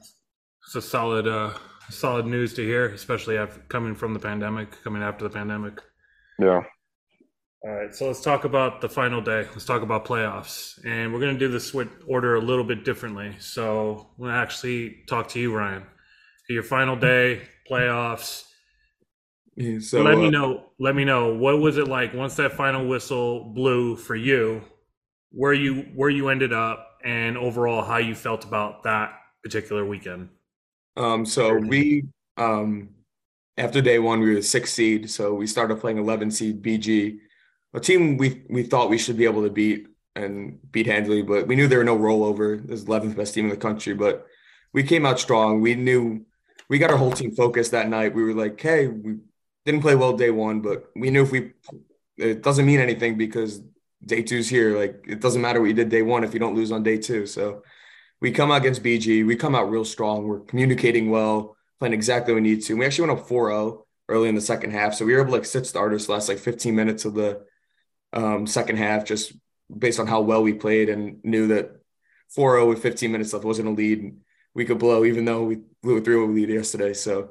[0.65, 1.55] It's a solid, uh,
[1.89, 5.81] solid news to hear, especially after coming from the pandemic, coming after the pandemic.
[6.39, 6.63] Yeah.
[7.65, 9.43] All right, so let's talk about the final day.
[9.51, 12.85] Let's talk about playoffs, and we're going to do this with order a little bit
[12.85, 13.35] differently.
[13.41, 15.85] So I'm going to actually talk to you, Ryan.
[16.49, 18.45] Your final day, playoffs.
[19.61, 20.65] Yeah, so let me uh, know.
[20.79, 24.63] Let me know what was it like once that final whistle blew for you,
[25.33, 30.31] where you where you ended up, and overall how you felt about that particular weekend.
[30.97, 32.05] Um, so we
[32.39, 32.89] um
[33.59, 37.19] after day one we were sixth seed, so we started playing 11 seed BG,
[37.75, 41.47] a team we we thought we should be able to beat and beat handily, but
[41.47, 42.67] we knew there were no rollover.
[42.67, 44.27] This is 11th best team in the country, but
[44.73, 45.61] we came out strong.
[45.61, 46.25] We knew
[46.71, 48.15] we got our whole team focused that night.
[48.15, 49.17] We were like, hey, we
[49.65, 51.53] didn't play well day one, but we knew if we
[52.17, 53.63] it doesn't mean anything because
[54.05, 54.79] day two's here.
[54.79, 56.99] Like it doesn't matter what you did day one if you don't lose on day
[56.99, 57.27] two.
[57.27, 57.63] So
[58.21, 59.27] we come out against BG.
[59.27, 60.27] We come out real strong.
[60.27, 62.77] We're communicating well, playing exactly what we need to.
[62.77, 64.95] We actually went up 4-0 early in the second half.
[64.95, 67.43] So we were able to like sit starters last like 15 minutes of the
[68.13, 69.33] um, second half, just
[69.77, 71.71] based on how well we played and knew that
[72.37, 74.17] 4-0 with 15 minutes left wasn't a lead
[74.53, 76.93] we could blow, even though we blew a 3-0 lead yesterday.
[76.93, 77.31] So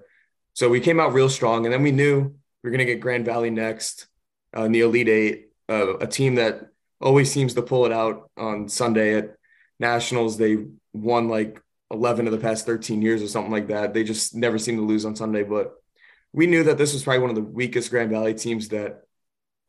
[0.59, 1.65] so we came out real strong.
[1.65, 4.07] And then we knew we are going to get Grand Valley next
[4.53, 6.67] uh, in the Elite Eight, uh, a team that
[6.99, 9.37] always seems to pull it out on Sunday at
[9.79, 10.37] Nationals.
[10.37, 10.57] They
[10.91, 13.93] won like 11 of the past 13 years or something like that.
[13.93, 15.43] They just never seem to lose on Sunday.
[15.43, 15.81] But
[16.33, 19.03] we knew that this was probably one of the weakest Grand Valley teams that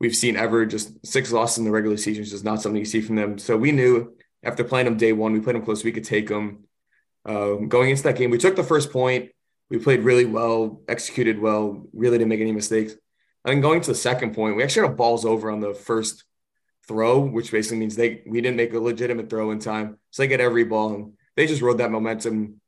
[0.01, 0.65] we've seen ever.
[0.65, 3.37] Just six losses in the regular season is just not something you see from them.
[3.37, 6.27] So we knew after playing them day one, we played them close, we could take
[6.27, 6.65] them.
[7.23, 9.29] Um, going into that game, we took the first point.
[9.71, 12.91] We played really well, executed well, really didn't make any mistakes.
[13.45, 16.25] And then going to the second point, we actually had balls over on the first
[16.89, 19.97] throw, which basically means they we didn't make a legitimate throw in time.
[20.09, 22.59] So they get every ball and they just rode that momentum,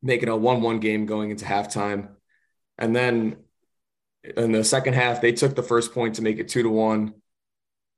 [0.00, 2.10] making a 1-1 game going into halftime.
[2.78, 3.38] And then
[4.22, 7.14] in the second half, they took the first point to make it two to one.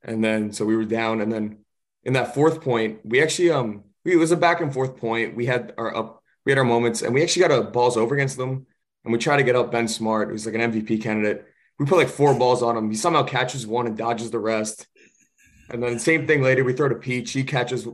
[0.03, 1.21] And then so we were down.
[1.21, 1.59] And then
[2.05, 5.37] in that fourth point, we actually um it was a back and forth point.
[5.37, 8.15] We had our up, we had our moments, and we actually got a balls over
[8.15, 8.67] against them.
[9.05, 11.47] And we tried to get up Ben Smart, who's like an MVP candidate.
[11.79, 12.91] We put like four balls on him.
[12.91, 14.87] He somehow catches one and dodges the rest.
[15.71, 16.65] And then same thing later.
[16.65, 17.33] We throw to Peach.
[17.33, 17.87] He catches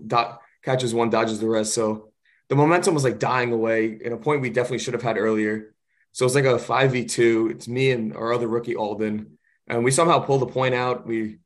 [0.63, 1.75] catches one, dodges the rest.
[1.75, 2.11] So
[2.49, 5.75] the momentum was like dying away in a point we definitely should have had earlier.
[6.13, 7.49] So it's like a five v two.
[7.53, 11.07] It's me and our other rookie Alden, and we somehow pull the point out.
[11.07, 11.39] We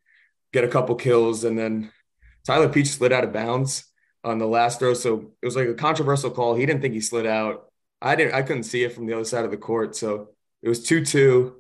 [0.53, 1.93] get a couple kills, and then
[2.47, 3.85] Tyler Peach slid out of bounds
[4.25, 4.95] on the last throw.
[4.95, 6.55] So it was like a controversial call.
[6.55, 7.67] He didn't think he slid out.
[8.01, 8.35] I didn't.
[8.35, 9.95] I couldn't see it from the other side of the court.
[9.97, 10.31] So
[10.63, 11.57] it was two two,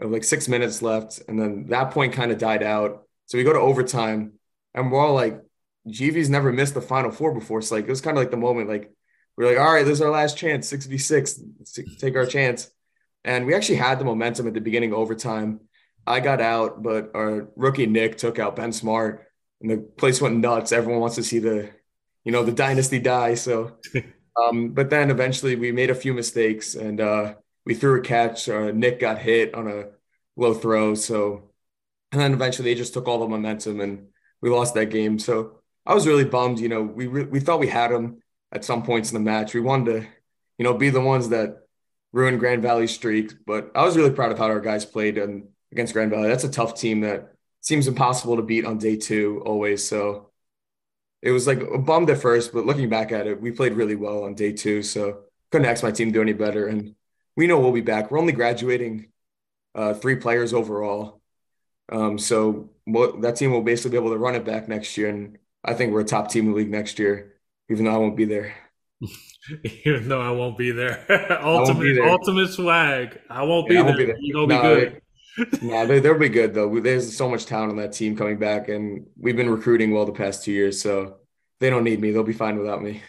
[0.00, 3.04] like six minutes left, and then that point kind of died out.
[3.26, 4.32] So we go to overtime,
[4.74, 5.40] and we're all like,
[5.86, 7.62] GV's never missed the Final Four before.
[7.62, 8.92] So like it was kind of like the moment, like
[9.36, 11.40] we're like, all right, this is our last chance, six v six,
[11.98, 12.70] take our chance.
[13.24, 15.60] And we actually had the momentum at the beginning of overtime.
[16.06, 19.26] I got out, but our rookie Nick took out Ben Smart,
[19.60, 20.72] and the place went nuts.
[20.72, 21.70] Everyone wants to see the,
[22.28, 23.32] you know, the dynasty die.
[23.32, 23.78] So,
[24.36, 28.50] um, but then eventually we made a few mistakes, and uh, we threw a catch.
[28.50, 29.86] Uh, Nick got hit on a
[30.36, 31.48] low throw, so
[32.12, 34.08] and then eventually they just took all the momentum and
[34.42, 35.18] we lost that game.
[35.18, 36.60] So I was really bummed.
[36.60, 39.54] You know, we re- we thought we had them at some points in the match.
[39.54, 40.06] We wanted to,
[40.58, 41.62] you know, be the ones that
[42.12, 43.32] ruined Grand Valley streak.
[43.46, 46.28] But I was really proud of how our guys played and against Grand Valley.
[46.28, 49.88] That's a tough team that seems impossible to beat on day two always.
[49.88, 50.27] So
[51.22, 54.24] it was like bummed at first, but looking back at it, we played really well
[54.24, 54.82] on day two.
[54.82, 56.66] So couldn't ask my team to do any better.
[56.66, 56.94] And
[57.36, 58.10] we know we'll be back.
[58.10, 59.08] We're only graduating
[59.74, 61.20] uh, three players overall.
[61.90, 65.08] Um, so we'll, that team will basically be able to run it back next year.
[65.10, 67.34] And I think we're a top team in the league next year,
[67.70, 68.54] even though I won't be there.
[69.84, 71.04] Even though I won't be there.
[71.42, 72.08] ultimate, won't be there.
[72.08, 73.20] ultimate swag.
[73.30, 73.98] I won't, Yeah, I be, won't there.
[73.98, 74.16] be there.
[74.20, 75.02] You're going to No, be good.
[75.62, 76.80] Nah, they, they'll be good though.
[76.80, 80.12] There's so much talent on that team coming back, and we've been recruiting well the
[80.12, 81.16] past two years, so
[81.60, 82.10] they don't need me.
[82.10, 83.02] They'll be fine without me.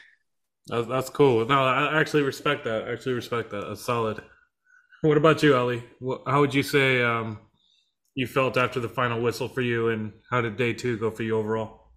[0.67, 1.45] That's, that's cool.
[1.45, 2.87] No, I actually respect that.
[2.87, 3.67] I actually respect that.
[3.67, 4.21] That's solid.
[5.01, 5.83] What about you, Elly?
[6.27, 7.39] How would you say um,
[8.15, 11.23] you felt after the final whistle for you, and how did day two go for
[11.23, 11.91] you overall?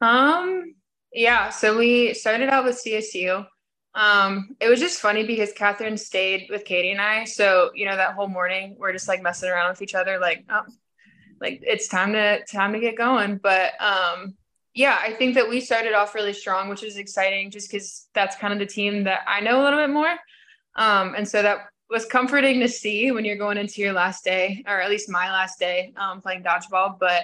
[0.00, 0.74] Um,
[1.12, 3.46] yeah, so we started out with CSU.
[3.94, 7.24] Um, it was just funny because Catherine stayed with Katie and I.
[7.24, 10.44] So, you know, that whole morning we're just like messing around with each other, like,
[10.50, 10.62] oh,
[11.40, 13.36] like it's time to time to get going.
[13.36, 14.34] But um,
[14.74, 18.36] yeah, I think that we started off really strong, which is exciting just because that's
[18.36, 20.14] kind of the team that I know a little bit more.
[20.76, 24.64] Um, and so that was comforting to see when you're going into your last day,
[24.66, 26.98] or at least my last day um, playing dodgeball.
[26.98, 27.22] But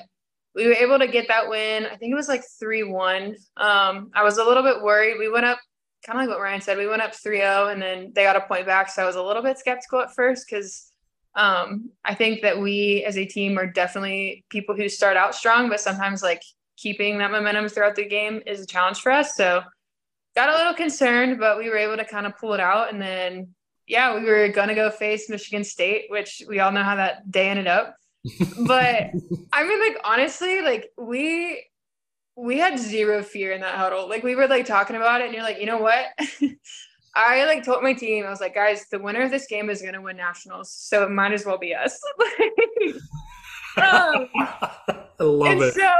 [0.55, 1.87] we were able to get that win.
[1.87, 3.37] I think it was like 3 1.
[3.57, 5.18] Um, I was a little bit worried.
[5.18, 5.59] We went up,
[6.05, 8.37] kind of like what Ryan said, we went up 3 0 and then they got
[8.37, 8.91] a point back.
[8.91, 10.91] So I was a little bit skeptical at first because
[11.35, 15.69] um, I think that we as a team are definitely people who start out strong,
[15.69, 16.43] but sometimes like
[16.77, 19.37] keeping that momentum throughout the game is a challenge for us.
[19.37, 19.63] So
[20.35, 22.93] got a little concerned, but we were able to kind of pull it out.
[22.93, 23.55] And then,
[23.87, 27.31] yeah, we were going to go face Michigan State, which we all know how that
[27.31, 27.97] day ended up.
[28.67, 29.11] but
[29.53, 31.65] I mean, like, honestly, like, we,
[32.41, 34.09] we had zero fear in that huddle.
[34.09, 36.07] Like we were like talking about it, and you're like, you know what?
[37.14, 39.82] I like told my team, I was like, guys, the winner of this game is
[39.82, 42.01] gonna win nationals, so it might as well be us.
[43.76, 45.74] um, I love and it.
[45.74, 45.91] so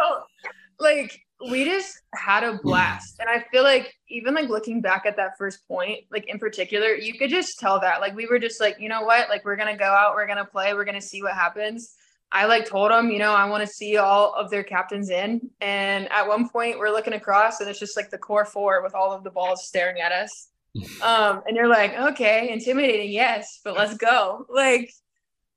[0.79, 1.21] like
[1.51, 5.37] we just had a blast and i feel like even like looking back at that
[5.39, 8.77] first point like in particular you could just tell that like we were just like
[8.79, 11.33] you know what like we're gonna go out we're gonna play we're gonna see what
[11.33, 11.95] happens
[12.33, 15.41] i like told them you know i want to see all of their captains in
[15.61, 18.95] and at one point we're looking across and it's just like the core four with
[18.95, 20.49] all of the balls staring at us.
[21.03, 24.47] Um and you're like okay intimidating yes but let's go.
[24.55, 24.93] Like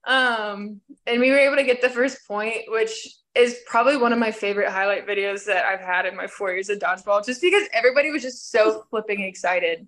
[0.04, 4.18] um and we were able to get the first point which is probably one of
[4.18, 7.68] my favorite highlight videos that I've had in my four years of dodgeball, just because
[7.72, 9.86] everybody was just so flipping excited.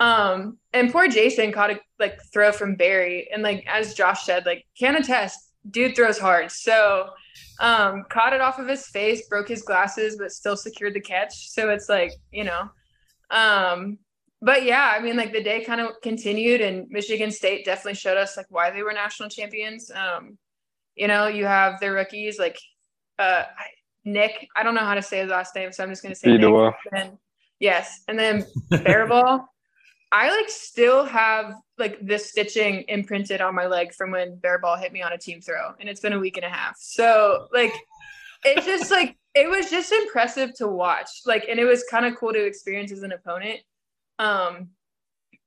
[0.00, 4.46] Um, and poor Jason caught a like throw from Barry, and like as Josh said,
[4.46, 6.50] like can attest, dude throws hard.
[6.50, 7.10] So
[7.60, 11.50] um, caught it off of his face, broke his glasses, but still secured the catch.
[11.50, 12.70] So it's like you know,
[13.30, 13.98] um,
[14.40, 18.16] but yeah, I mean, like the day kind of continued, and Michigan State definitely showed
[18.16, 19.90] us like why they were national champions.
[19.90, 20.38] Um,
[20.94, 22.58] you know, you have their rookies like
[23.18, 23.44] uh,
[24.04, 24.48] Nick.
[24.56, 26.30] I don't know how to say his last name, so I'm just going to say
[26.36, 26.74] Nick.
[26.92, 27.18] And,
[27.58, 29.44] yes, and then Bearball.
[30.10, 34.76] I like still have like this stitching imprinted on my leg from when bear ball
[34.76, 36.76] hit me on a team throw, and it's been a week and a half.
[36.78, 37.72] So like,
[38.44, 41.10] it's just like it was just impressive to watch.
[41.26, 43.60] Like, and it was kind of cool to experience as an opponent.
[44.18, 44.70] Um,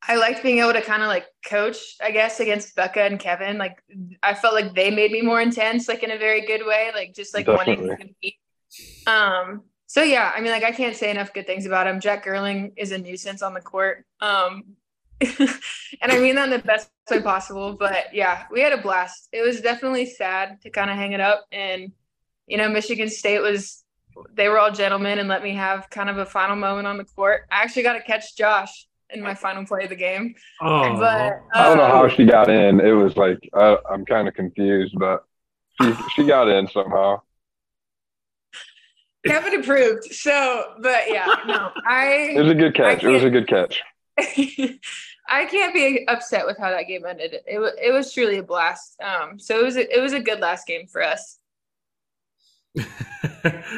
[0.07, 3.57] I liked being able to kind of like coach, I guess, against Becca and Kevin.
[3.57, 3.83] Like
[4.23, 7.13] I felt like they made me more intense, like in a very good way, like
[7.13, 7.75] just like Definitely.
[7.75, 8.35] wanting to compete.
[9.05, 11.99] Um, so yeah, I mean, like I can't say enough good things about him.
[11.99, 14.05] Jack Gerling is a nuisance on the court.
[14.21, 14.77] Um,
[15.21, 17.73] and I mean that in the best way possible.
[17.73, 19.27] But yeah, we had a blast.
[19.33, 21.45] It was definitely sad to kind of hang it up.
[21.51, 21.91] And,
[22.47, 23.83] you know, Michigan State was
[24.33, 27.03] they were all gentlemen and let me have kind of a final moment on the
[27.03, 27.41] court.
[27.51, 30.35] I actually got to catch Josh in my final play of the game.
[30.61, 32.79] Oh, but um, I don't know how she got in.
[32.79, 35.25] It was like I, I'm kind of confused, but
[35.81, 37.23] she she got in somehow.
[39.25, 40.05] Kevin approved.
[40.13, 42.33] So, but yeah, no, I.
[42.35, 43.03] It was a good catch.
[43.03, 43.81] It was a good catch.
[45.29, 47.37] I can't be upset with how that game ended.
[47.47, 48.99] It was it was truly a blast.
[49.01, 51.39] Um, so it was a, it was a good last game for us.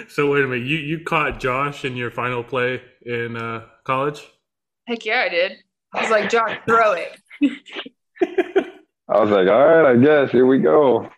[0.07, 4.27] so wait a minute, you you caught Josh in your final play in uh, college?
[4.87, 5.53] Heck yeah, I did.
[5.93, 7.19] I was like, Josh, throw it.
[9.09, 11.09] I was like, all right, I guess here we go.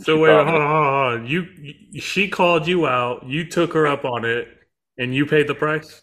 [0.00, 1.26] So wait, hold on, hold on.
[1.26, 1.46] You,
[2.00, 3.26] she called you out.
[3.26, 4.48] You took her up on it,
[4.98, 6.02] and you paid the price.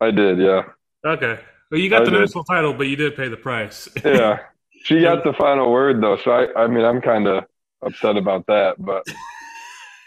[0.00, 0.62] I did, yeah.
[1.04, 1.40] Okay.
[1.70, 2.20] Well, you got I the did.
[2.20, 3.88] national title, but you did pay the price.
[4.04, 4.38] yeah,
[4.84, 6.18] she got the final word though.
[6.18, 7.44] So I, I mean, I'm kind of
[7.82, 9.04] upset about that, but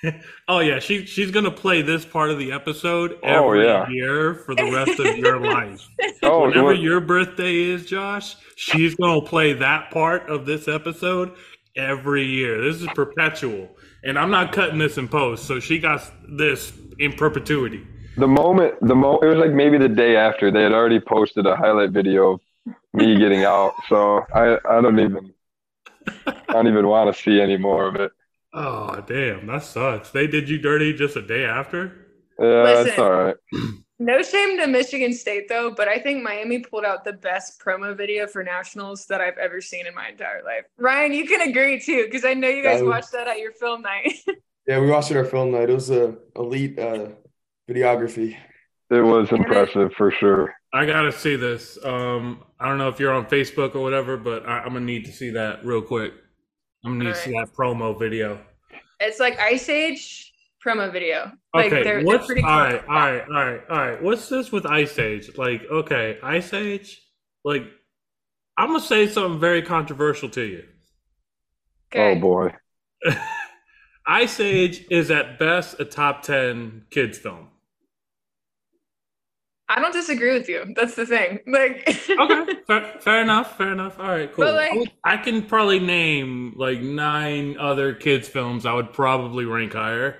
[0.47, 3.89] oh yeah, she she's gonna play this part of the episode oh, every oh, yeah.
[3.89, 5.87] year for the rest of your life.
[6.25, 11.35] Oh, Whenever your birthday is, Josh, she's gonna play that part of this episode
[11.75, 12.61] every year.
[12.61, 13.69] This is perpetual,
[14.03, 17.85] and I'm not cutting this in post, so she got this in perpetuity.
[18.17, 21.45] The moment, the mo, it was like maybe the day after they had already posted
[21.47, 22.41] a highlight video of
[22.93, 25.33] me getting out, so I I don't even
[26.27, 28.11] I don't even want to see any more of it.
[28.53, 30.11] Oh damn, that sucks.
[30.11, 32.07] They did you dirty just a day after.
[32.39, 33.35] Yeah, Listen, it's all right.
[33.99, 37.95] No shame to Michigan State though, but I think Miami pulled out the best promo
[37.95, 40.65] video for nationals that I've ever seen in my entire life.
[40.77, 43.83] Ryan, you can agree too, because I know you guys watched that at your film
[43.83, 44.13] night.
[44.67, 45.69] yeah, we watched it our film night.
[45.69, 47.09] It was a elite uh,
[47.69, 48.35] videography.
[48.89, 50.53] It was impressive for sure.
[50.73, 51.77] I gotta see this.
[51.83, 55.05] Um, I don't know if you're on Facebook or whatever, but I, am gonna need
[55.05, 56.13] to see that real quick.
[56.83, 58.39] I'm gonna need to see that promo video.
[58.99, 60.32] It's like Ice Age
[60.63, 61.31] promo video.
[61.53, 64.01] Like okay, they're, what's they're all right, all right, all right, all right.
[64.01, 65.37] What's this with Ice Age?
[65.37, 67.01] Like, okay, Ice Age.
[67.43, 67.63] Like,
[68.57, 70.63] I'm gonna say something very controversial to you.
[71.91, 72.17] Okay.
[72.17, 72.53] Oh boy.
[74.07, 77.49] Ice Age is at best a top ten kids film.
[79.69, 80.73] I don't disagree with you.
[80.75, 81.39] That's the thing.
[81.47, 83.57] Like, okay, fair, fair, enough.
[83.57, 83.99] Fair enough.
[83.99, 84.51] All right, cool.
[84.51, 90.19] Like, I, can probably name like nine other kids' films I would probably rank higher.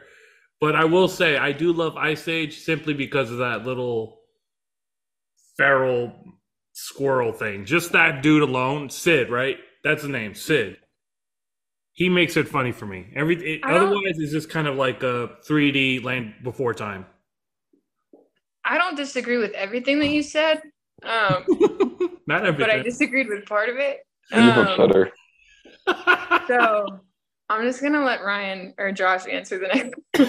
[0.63, 4.21] But I will say I do love Ice Age simply because of that little
[5.57, 6.13] feral
[6.71, 7.65] squirrel thing.
[7.65, 9.57] Just that dude alone, Sid, right?
[9.83, 10.77] That's the name, Sid.
[11.91, 13.11] He makes it funny for me.
[13.13, 17.07] Every it, otherwise, it's just kind of like a 3D Land Before Time.
[18.63, 20.61] I don't disagree with everything that you said.
[21.03, 21.43] Um,
[22.25, 22.59] Not everything.
[22.59, 23.99] But I disagreed with part of it.
[24.31, 25.11] Um,
[26.47, 27.01] so
[27.49, 30.02] I'm just gonna let Ryan or Josh answer the next question.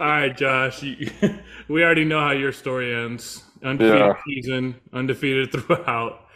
[0.00, 0.82] All right, Josh.
[0.82, 1.10] You,
[1.68, 3.44] we already know how your story ends.
[3.62, 4.14] Undefeated yeah.
[4.26, 6.26] season, undefeated throughout.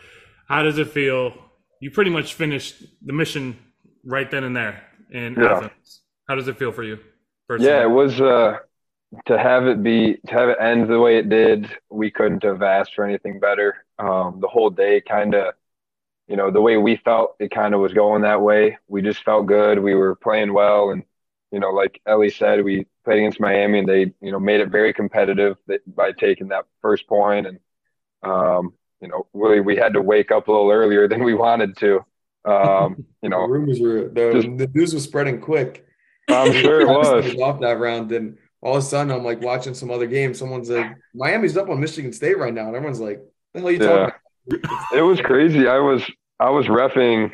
[0.49, 1.32] How does it feel?
[1.80, 3.59] You pretty much finished the mission
[4.05, 5.57] right then and there in yeah.
[5.57, 6.03] Athens.
[6.28, 6.99] How does it feel for you?
[7.49, 7.72] Personally?
[7.72, 8.20] Yeah, it was.
[8.20, 8.59] Uh,
[9.26, 12.62] to have it be to have it end the way it did, we couldn't have
[12.62, 13.84] asked for anything better.
[13.99, 15.55] Um, the whole day kind of,
[16.28, 18.78] you know, the way we felt, it kind of was going that way.
[18.88, 19.78] We just felt good.
[19.78, 21.03] We were playing well, and
[21.53, 24.70] you know, like Elly said, we played against Miami, and they, you know, made it
[24.70, 27.46] very competitive by taking that first point.
[27.46, 27.59] and
[28.22, 31.76] um, you know, really we had to wake up a little earlier than we wanted
[31.78, 32.00] to.
[32.44, 35.84] Um, you know, the rumors were the, just, the news was spreading quick.
[36.28, 39.74] I'm sure it was off that round, and all of a sudden I'm like watching
[39.74, 40.32] some other game.
[40.34, 43.20] Someone's like, Miami's up on Michigan State right now, and everyone's like,
[43.53, 43.88] "The hell are you yeah.
[43.88, 45.68] talking?" it was crazy.
[45.68, 46.09] I was
[46.40, 47.32] I was refing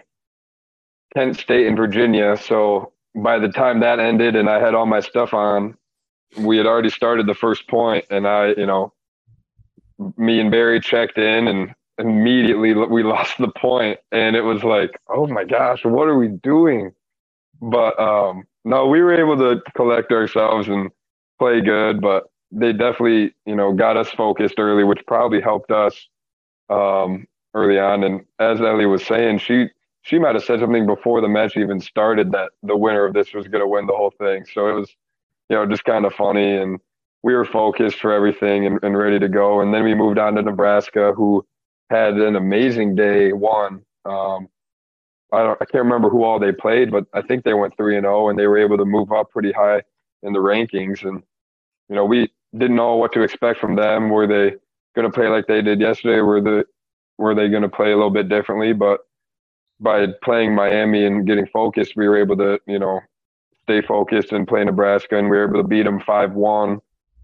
[1.15, 5.01] Kent State and Virginia, so by the time that ended and I had all my
[5.01, 5.77] stuff on,
[6.39, 8.93] we had already started the first point, and I, you know,
[10.17, 14.99] me and Barry checked in, and immediately we lost the point, and it was like,
[15.09, 16.93] oh my gosh, what are we doing?
[17.63, 20.91] But um, no, we were able to collect ourselves and
[21.39, 26.09] play good, but they definitely, you know, got us focused early, which probably helped us
[26.71, 28.05] um, early on.
[28.05, 29.69] And as Elly was saying, she
[30.09, 33.35] she might have said something before the match even started that the winner of this
[33.35, 34.47] was going to win the whole thing.
[34.55, 34.91] So it was,
[35.51, 36.57] you know, just kind of funny.
[36.57, 36.81] And
[37.23, 39.61] we were focused for everything and, and ready to go.
[39.61, 41.45] And then we moved on to Nebraska, who
[41.91, 43.83] had an amazing day one.
[44.07, 44.49] Um,
[45.31, 47.99] I don't, I can't remember who all they played, but I think they went three
[47.99, 49.83] and zero, oh, and they were able to move up pretty high
[50.23, 51.07] in the rankings.
[51.07, 51.23] And
[51.91, 54.09] you know, we didn't know what to expect from them.
[54.09, 54.57] Were they
[54.97, 56.23] going to play like they did yesterday?
[56.23, 56.65] Were the
[57.19, 58.73] were they going to play a little bit differently?
[58.73, 59.01] But
[59.81, 63.01] by playing Miami and getting focused, we were able to, you know,
[63.63, 66.81] stay focused and play Nebraska, and we were able to beat them five one.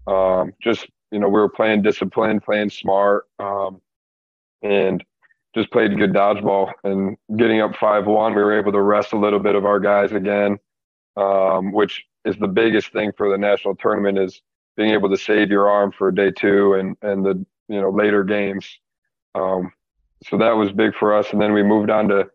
[0.07, 3.81] Um, just you know, we were playing disciplined, playing smart, um,
[4.61, 5.03] and
[5.55, 6.71] just played good dodgeball.
[6.83, 9.79] And getting up five one, we were able to rest a little bit of our
[9.79, 10.59] guys again,
[11.17, 14.41] um, which is the biggest thing for the national tournament is
[14.77, 18.23] being able to save your arm for day two and and the you know later
[18.23, 18.67] games.
[19.33, 19.71] Um,
[20.23, 21.31] so that was big for us.
[21.31, 22.29] And then we moved on to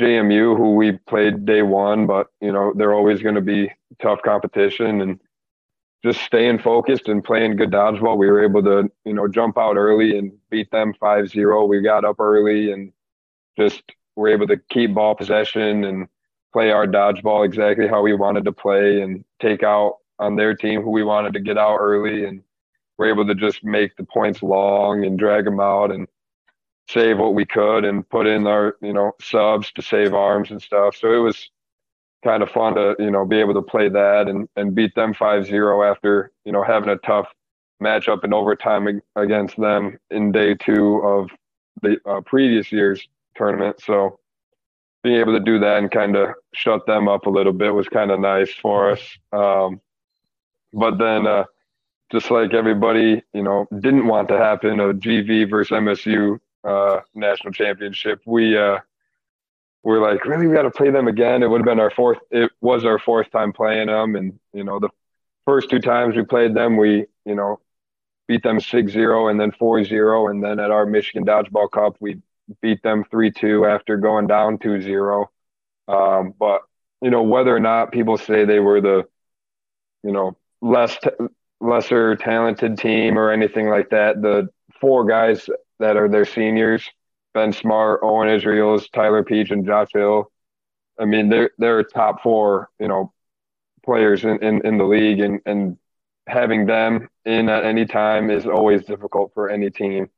[0.00, 3.70] JMU, who we played day one, but you know they're always going to be
[4.02, 5.20] tough competition and
[6.04, 8.18] just staying focused and playing good dodgeball.
[8.18, 11.68] We were able to you know jump out early and beat them 5-0.
[11.68, 12.92] We got up early and
[13.56, 13.82] just
[14.16, 16.08] were able to keep ball possession and
[16.52, 20.82] play our dodgeball exactly how we wanted to play and take out on their team
[20.82, 22.42] who we wanted to get out early and
[22.96, 26.06] we're able to just make the points long and drag them out and
[26.88, 30.60] save what we could and put in our you know subs to save arms and
[30.60, 31.50] stuff so it was
[32.22, 35.14] kind of fun to you know be able to play that and and beat them
[35.14, 37.28] 5-0 after you know having a tough
[37.82, 41.30] matchup in overtime against them in day two of
[41.82, 44.18] the uh, previous year's tournament so
[45.04, 47.86] being able to do that and kind of shut them up a little bit was
[47.88, 49.00] kind of nice for us.
[49.32, 49.80] Um,
[50.72, 51.44] but then, uh,
[52.10, 57.52] just like everybody, you know, didn't want to happen a GV versus MSU uh, national
[57.52, 58.20] championship.
[58.26, 58.78] We uh,
[59.82, 61.42] we're like, really, we got to play them again.
[61.42, 62.18] It would have been our fourth.
[62.30, 64.88] It was our fourth time playing them, and you know, the
[65.44, 67.60] first two times we played them, we you know
[68.26, 72.22] beat them 6-0 and then 4-0 and then at our Michigan Dodgeball Cup we
[72.62, 75.26] beat them 3-2 after going down 2-0.
[75.88, 76.62] Um, but
[77.02, 79.06] you know whether or not people say they were the
[80.02, 81.10] you know less t-
[81.60, 84.48] lesser talented team or anything like that, the
[84.80, 85.48] four guys
[85.78, 86.88] that are their seniors,
[87.32, 90.30] Ben Smart, Owen Israels, Tyler Peach, and Josh Hill.
[90.98, 93.12] I mean, they're they're top four, you know,
[93.84, 95.78] players in, in, in the league, and and
[96.26, 100.08] having them in at any time is always difficult for any team.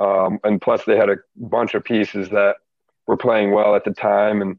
[0.00, 2.56] Um, and plus, they had a bunch of pieces that
[3.06, 4.42] were playing well at the time.
[4.42, 4.58] And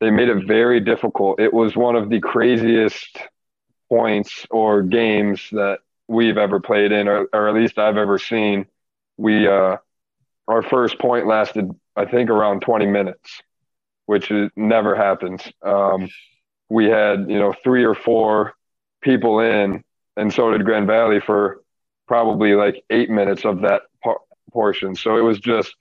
[0.00, 1.40] they made it very difficult.
[1.40, 3.18] It was one of the craziest
[3.88, 5.78] points or games that
[6.08, 8.66] we've ever played in, or, or at least I've ever seen.
[9.16, 9.76] We uh,
[10.48, 13.42] our first point lasted, I think, around 20 minutes,
[14.06, 15.42] which is, never happens.
[15.62, 16.08] Um,
[16.68, 18.54] we had, you know, three or four
[19.00, 19.82] people in,
[20.16, 21.62] and so did Grand Valley for
[22.06, 24.20] probably like eight minutes of that por-
[24.52, 24.94] portion.
[24.94, 25.74] So it was just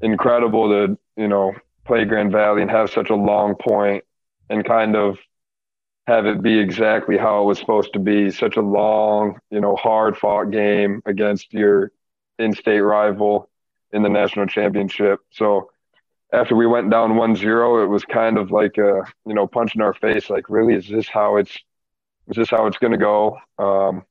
[0.00, 1.54] incredible to, you know,
[1.84, 4.04] play Grand Valley and have such a long point
[4.50, 5.18] and kind of
[6.06, 8.30] have it be exactly how it was supposed to be.
[8.30, 11.92] Such a long, you know, hard fought game against your
[12.38, 13.48] in state rival
[13.92, 15.20] in the national championship.
[15.30, 15.70] So
[16.32, 19.80] after we went down 1-0, it was kind of like a, you know, punch in
[19.80, 20.28] our face.
[20.28, 21.52] Like, really, is this how it's,
[22.28, 23.38] is this how it's going to go?
[23.58, 24.04] Um,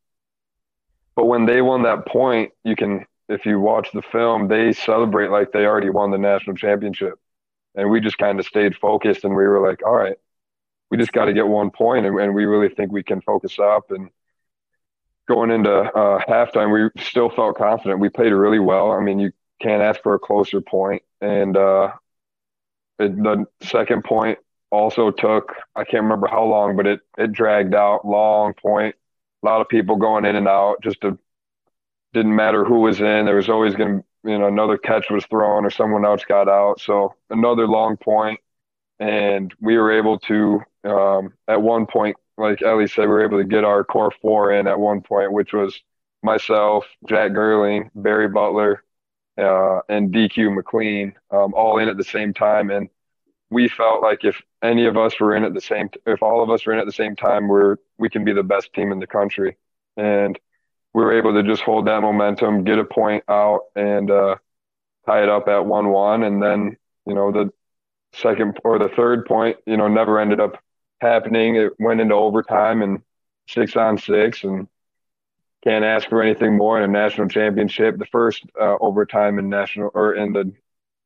[1.15, 5.29] but when they won that point, you can, if you watch the film, they celebrate
[5.29, 7.19] like they already won the national championship.
[7.75, 10.17] And we just kind of stayed focused and we were like, all right,
[10.89, 13.59] we just got to get one point and, and we really think we can focus
[13.59, 14.09] up and
[15.27, 17.99] going into uh, halftime, we still felt confident.
[17.99, 18.91] We played really well.
[18.91, 21.03] I mean, you can't ask for a closer point.
[21.21, 21.91] And uh,
[22.99, 27.75] it, the second point also took I can't remember how long, but it it dragged
[27.75, 28.95] out long point.
[29.43, 30.81] A lot of people going in and out.
[30.81, 31.17] Just to,
[32.13, 33.25] didn't matter who was in.
[33.25, 36.49] There was always going to you know another catch was thrown or someone else got
[36.49, 36.79] out.
[36.81, 38.39] So another long point,
[38.99, 43.39] and we were able to um, at one point, like Elly said, we were able
[43.39, 45.81] to get our core four in at one point, which was
[46.23, 48.83] myself, Jack Gerling, Barry Butler,
[49.37, 52.69] uh, and DQ McLean, um, all in at the same time.
[52.69, 52.89] And
[53.49, 56.49] we felt like if any of us were in at the same, if all of
[56.49, 58.99] us were in at the same time, we're we can be the best team in
[58.99, 59.57] the country.
[59.95, 60.37] And
[60.93, 64.35] we were able to just hold that momentum, get a point out, and uh,
[65.05, 66.23] tie it up at one-one.
[66.23, 67.51] And then you know the
[68.13, 70.57] second or the third point, you know, never ended up
[70.99, 71.55] happening.
[71.55, 73.01] It went into overtime and
[73.47, 74.67] six on six, and
[75.63, 77.97] can't ask for anything more in a national championship.
[77.97, 80.53] The first uh, overtime in national or in the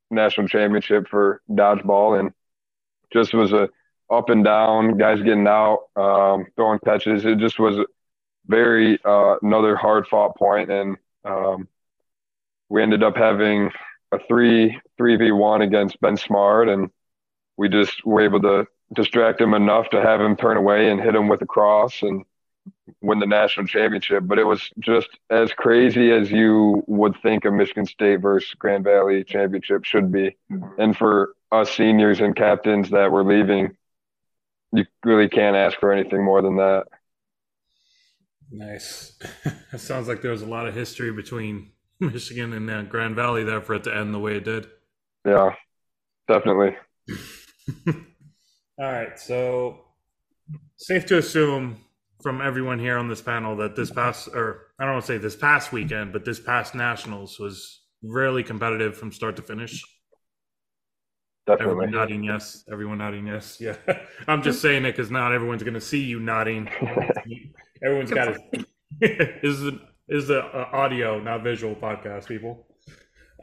[0.09, 2.33] national championship for dodgeball, and
[3.11, 3.69] just was a
[4.09, 7.25] up and down, guys getting out, um, throwing catches.
[7.25, 7.77] It just was
[8.45, 11.67] very uh, another hard fought point, and um,
[12.69, 13.71] we ended up having
[14.11, 16.89] a three three v one against Ben Smart, and
[17.57, 21.15] we just were able to distract him enough to have him turn away and hit
[21.15, 22.25] him with a cross and
[23.01, 24.23] win the national championship.
[24.25, 28.83] But it was just as crazy as you would think a Michigan State versus Grand
[28.83, 30.35] Valley championship should be.
[30.77, 33.77] And for us seniors and captains that were leaving,
[34.73, 36.85] you really can't ask for anything more than that.
[38.51, 39.17] Nice.
[39.73, 43.43] it sounds like there was a lot of history between Michigan and uh, Grand Valley
[43.43, 44.67] there for it to end the way it did.
[45.25, 45.55] Yeah,
[46.27, 46.75] definitely.
[48.81, 49.19] All right.
[49.19, 49.77] So,
[50.75, 51.77] safe to assume
[52.23, 55.17] from everyone here on this panel that this past, or I don't want to say
[55.19, 59.83] this past weekend, but this past nationals was really competitive from start to finish.
[61.45, 61.73] Definitely.
[61.73, 62.63] Everyone nodding yes.
[62.71, 63.57] Everyone nodding yes.
[63.61, 63.75] Yeah.
[64.27, 66.67] I'm just saying it because not everyone's going to see you nodding.
[67.85, 68.65] Everyone's got to.
[68.99, 69.71] this is a,
[70.07, 72.65] this is a, a audio, not visual podcast, people.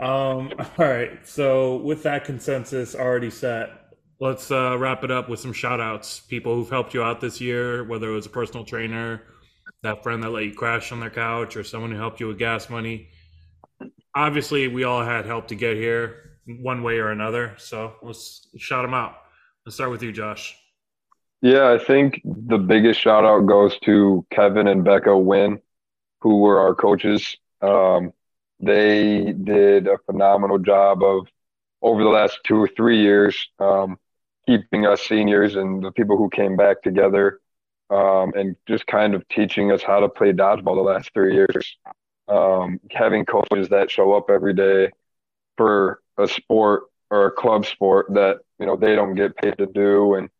[0.00, 0.52] Um.
[0.58, 1.24] All right.
[1.28, 3.87] So with that consensus already set,
[4.20, 6.20] let's uh, wrap it up with some shout outs.
[6.20, 9.22] People who've helped you out this year, whether it was a personal trainer,
[9.82, 12.38] that friend that let you crash on their couch, or someone who helped you with
[12.38, 13.08] gas money.
[14.14, 17.54] Obviously, we all had help to get here one way or another.
[17.58, 19.16] So let's shout them out.
[19.64, 20.56] Let's start with you, Josh.
[21.40, 25.60] Yeah, I think the biggest shout out goes to Kevin and Becca Wynn,
[26.20, 27.36] who were our coaches.
[27.62, 28.12] Um,
[28.58, 31.28] they did a phenomenal job of
[31.80, 33.98] over the last two or three years um,
[34.48, 37.38] keeping us seniors and the people who came back together
[37.90, 41.76] um, and just kind of teaching us how to play dodgeball the last three years.
[42.28, 44.90] Um, having coaches that show up every day
[45.58, 49.66] for a sport or a club sport that you know they don't get paid to
[49.66, 50.30] do and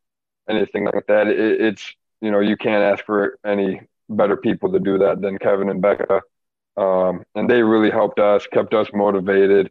[0.49, 1.27] anything like that.
[1.29, 5.39] It, it's you know you can't ask for any better people to do that than
[5.39, 6.23] Kevin and Becca,
[6.77, 9.71] um, and they really helped us, kept us motivated,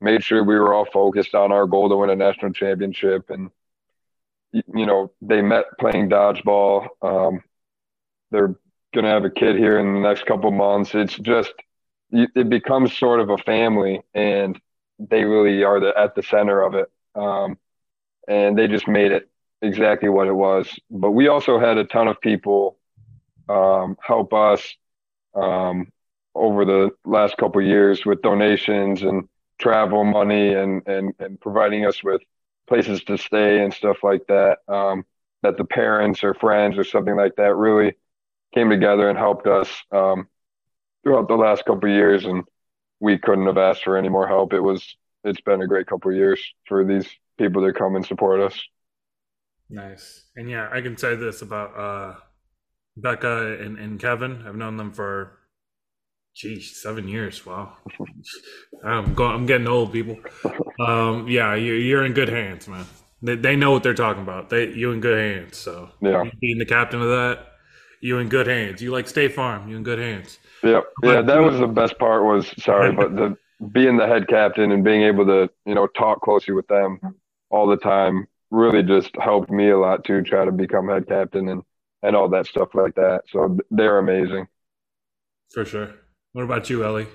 [0.00, 3.50] made sure we were all focused on our goal to win a national championship, and
[4.52, 6.88] you know they met playing dodgeball.
[7.02, 7.42] Um,
[8.30, 8.54] they're
[8.94, 10.94] gonna have a kid here in the next couple months.
[10.94, 11.52] It's just
[12.10, 14.58] it becomes sort of a family, and
[14.98, 16.90] they really are the, at the center of it.
[17.14, 17.58] Um,
[18.26, 19.28] and they just made it
[19.62, 20.78] exactly what it was.
[20.90, 22.78] But we also had a ton of people
[23.48, 24.62] um, help us
[25.34, 25.90] um,
[26.34, 29.28] over the last couple years with donations and
[29.58, 32.22] travel money and, and, and providing us with
[32.68, 34.58] places to stay and stuff like that.
[34.68, 35.04] Um,
[35.42, 37.94] that the parents or friends or something like that really
[38.54, 40.28] came together and helped us um,
[41.02, 42.44] throughout the last couple years, and
[43.00, 44.52] we couldn't have asked for any more help.
[44.52, 47.08] It was it's been a great couple years for these
[47.38, 48.60] people to come and support us.
[49.70, 52.16] Nice, and yeah, I can say this about uh,
[52.96, 54.44] Becca and, and Kevin.
[54.46, 55.37] I've known them for,
[56.38, 57.44] geez, seven years.
[57.44, 57.72] Wow,
[58.84, 59.34] I'm going.
[59.34, 60.16] I'm getting old, people.
[60.78, 62.86] Um, yeah, you, you're in good hands, man.
[63.20, 64.48] They, they know what they're talking about.
[64.48, 65.56] They you in good hands.
[65.56, 67.46] So yeah, being the captain of that,
[68.00, 68.80] you in good hands.
[68.80, 69.68] You like State Farm.
[69.68, 70.38] You in good hands.
[70.62, 71.22] Yeah, yeah.
[71.22, 72.24] That was the best part.
[72.24, 73.36] Was sorry, but the
[73.72, 77.00] being the head captain and being able to you know talk closely with them
[77.50, 81.48] all the time really just helped me a lot to try to become head captain
[81.48, 81.62] and
[82.04, 83.22] and all that stuff like that.
[83.32, 84.46] So they're amazing.
[85.50, 85.94] For sure.
[86.32, 87.06] What about you, Elly?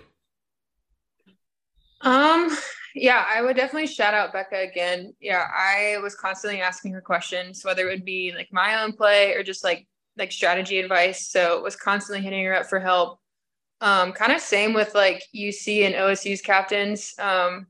[2.02, 2.56] Um,
[2.96, 5.14] yeah, I would definitely shout out Becca again.
[5.20, 9.34] Yeah, I was constantly asking her questions, whether it would be like my own play
[9.34, 9.88] or just like
[10.18, 11.28] like strategy advice.
[11.30, 13.20] So it was constantly hitting her up for help.
[13.82, 17.14] Um, kind of same with like UC and OSU's captains.
[17.20, 17.68] Um,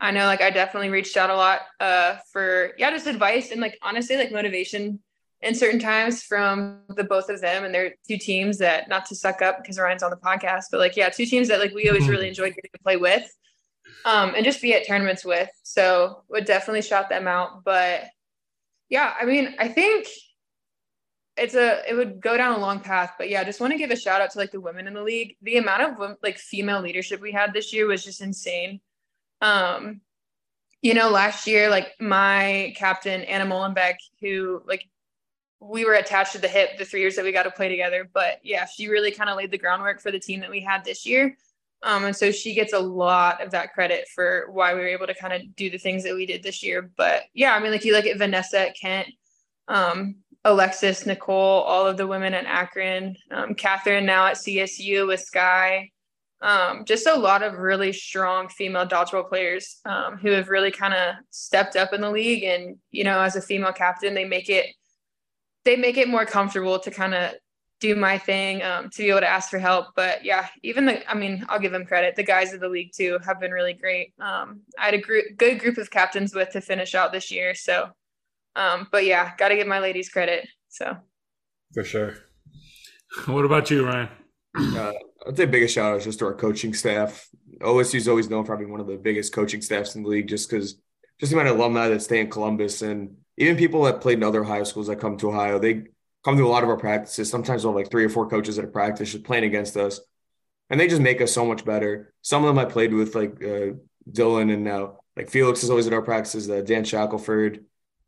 [0.00, 3.60] I know like I definitely reached out a lot uh for yeah, just advice and
[3.60, 5.00] like honestly like motivation
[5.44, 9.14] in certain times from the both of them and they're two teams that not to
[9.14, 11.88] suck up because Ryan's on the podcast, but like yeah, two teams that like we
[11.88, 13.30] always really enjoyed getting to play with
[14.06, 15.50] um, and just be at tournaments with.
[15.62, 17.62] So would definitely shout them out.
[17.62, 18.04] But
[18.88, 20.06] yeah, I mean, I think
[21.36, 23.12] it's a it would go down a long path.
[23.18, 25.02] But yeah, just want to give a shout out to like the women in the
[25.02, 25.36] league.
[25.42, 28.80] The amount of like female leadership we had this year was just insane.
[29.42, 30.00] Um,
[30.80, 34.86] you know, last year, like my captain Anna Molenbeek, who like
[35.68, 38.08] we were attached to the hip the three years that we got to play together.
[38.12, 40.84] But yeah, she really kind of laid the groundwork for the team that we had
[40.84, 41.36] this year.
[41.82, 45.06] Um, and so she gets a lot of that credit for why we were able
[45.06, 46.90] to kind of do the things that we did this year.
[46.96, 49.08] But yeah, I mean, like you look at Vanessa at Kent,
[49.68, 55.20] um, Alexis, Nicole, all of the women at Akron, um, Catherine now at CSU with
[55.20, 55.90] Sky.
[56.40, 60.92] Um, just a lot of really strong female dodgeball players um, who have really kind
[60.92, 62.44] of stepped up in the league.
[62.44, 64.66] And, you know, as a female captain, they make it
[65.64, 67.32] they make it more comfortable to kind of
[67.80, 69.88] do my thing um, to be able to ask for help.
[69.94, 72.16] But yeah, even the, I mean, I'll give them credit.
[72.16, 74.14] The guys of the league too have been really great.
[74.20, 77.54] Um, I had a group, good group of captains with to finish out this year.
[77.54, 77.90] So,
[78.56, 80.48] um, but yeah, got to give my ladies credit.
[80.68, 80.96] So,
[81.72, 82.14] for sure.
[83.26, 84.08] What about you, Ryan?
[84.56, 84.92] Uh,
[85.26, 87.28] I'd say biggest shout out is just to our coaching staff.
[87.60, 90.28] OSU is always known for having one of the biggest coaching staffs in the league,
[90.28, 90.76] just because
[91.20, 94.24] just the amount of alumni that stay in Columbus and even people that played in
[94.24, 95.58] other high schools that come to Ohio.
[95.58, 95.84] They
[96.24, 97.30] come to a lot of our practices.
[97.30, 100.00] Sometimes we'll have like three or four coaches at a practice just playing against us.
[100.70, 102.14] And they just make us so much better.
[102.22, 103.74] Some of them I played with, like uh,
[104.10, 107.64] Dylan and now, like Felix is always at our practices, uh, Dan Shackelford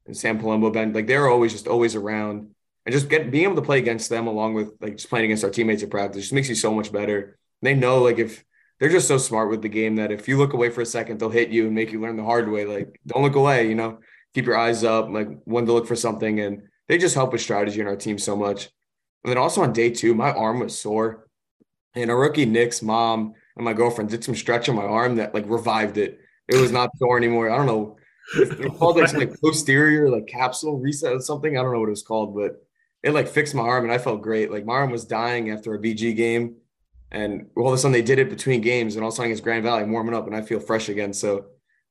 [0.06, 0.92] and Sam Palumbo, Ben.
[0.92, 2.50] Like they're always just always around.
[2.86, 5.44] And just get being able to play against them along with like just playing against
[5.44, 7.36] our teammates at practice just makes you so much better.
[7.60, 8.44] They know like if
[8.78, 11.18] they're just so smart with the game that if you look away for a second,
[11.18, 12.64] they'll hit you and make you learn the hard way.
[12.64, 13.98] Like, don't look away, you know,
[14.36, 16.40] keep your eyes up, like when to look for something.
[16.40, 18.68] And they just help with strategy in our team so much.
[19.24, 21.26] And then also on day two, my arm was sore.
[21.94, 25.32] And a rookie Nick's mom and my girlfriend did some stretch on my arm that
[25.32, 26.20] like revived it.
[26.48, 27.50] It was not sore anymore.
[27.50, 27.96] I don't know.
[28.34, 31.56] It's called like some like posterior like capsule reset or something.
[31.56, 32.62] I don't know what it was called, but
[33.02, 34.52] it like fixed my arm and I felt great.
[34.52, 36.56] Like my arm was dying after a BG game.
[37.10, 39.32] And all of a sudden they did it between games and all of a sudden
[39.32, 41.14] it's Grand Valley warming up and I feel fresh again.
[41.14, 41.46] So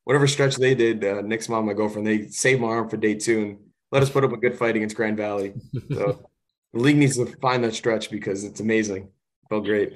[0.05, 3.15] whatever stretch they did, uh, Nick's mom, my girlfriend, they saved my arm for day
[3.15, 3.41] two.
[3.41, 3.57] And
[3.91, 5.53] let us put up a good fight against Grand Valley.
[5.91, 6.29] So
[6.73, 9.09] the league needs to find that stretch because it's amazing.
[9.49, 9.93] Felt great.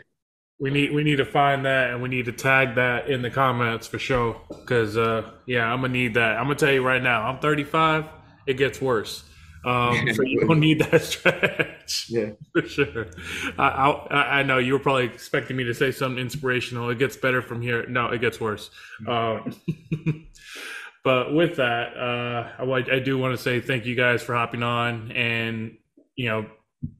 [0.59, 3.29] We need we need to find that and we need to tag that in the
[3.29, 4.41] comments for sure.
[4.65, 6.37] Cause uh, yeah, I'm gonna need that.
[6.37, 7.23] I'm gonna tell you right now.
[7.23, 8.05] I'm 35.
[8.45, 9.23] It gets worse.
[9.65, 12.07] Um, so you don't need that stretch.
[12.09, 13.07] Yeah, for sure.
[13.57, 16.89] I, I, I know you were probably expecting me to say something inspirational.
[16.89, 17.85] It gets better from here.
[17.87, 18.69] No, it gets worse.
[19.07, 19.55] Um,
[21.03, 24.63] but with that, uh, I, I do want to say thank you guys for hopping
[24.63, 25.77] on and
[26.15, 26.45] you know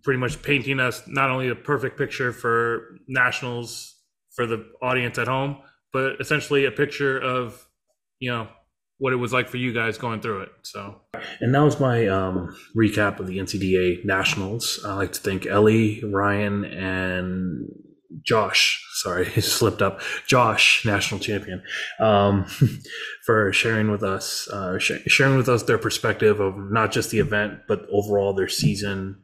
[0.04, 3.96] pretty much painting us not only a perfect picture for nationals
[4.32, 5.58] for the audience at home,
[5.94, 7.66] but essentially a picture of
[8.20, 8.48] you know
[9.00, 10.50] what it was like for you guys going through it.
[10.62, 11.02] So,
[11.40, 14.80] and that was my um, recap of the NCDA Nationals.
[14.86, 17.72] I like to thank Elly, Ryan, and
[18.24, 20.02] Josh, sorry, he slipped up.
[20.28, 21.64] Josh, national champion,
[22.00, 22.46] um,
[23.26, 27.20] for sharing with us, uh, sh- sharing with us their perspective of not just the
[27.20, 29.24] event, but overall their season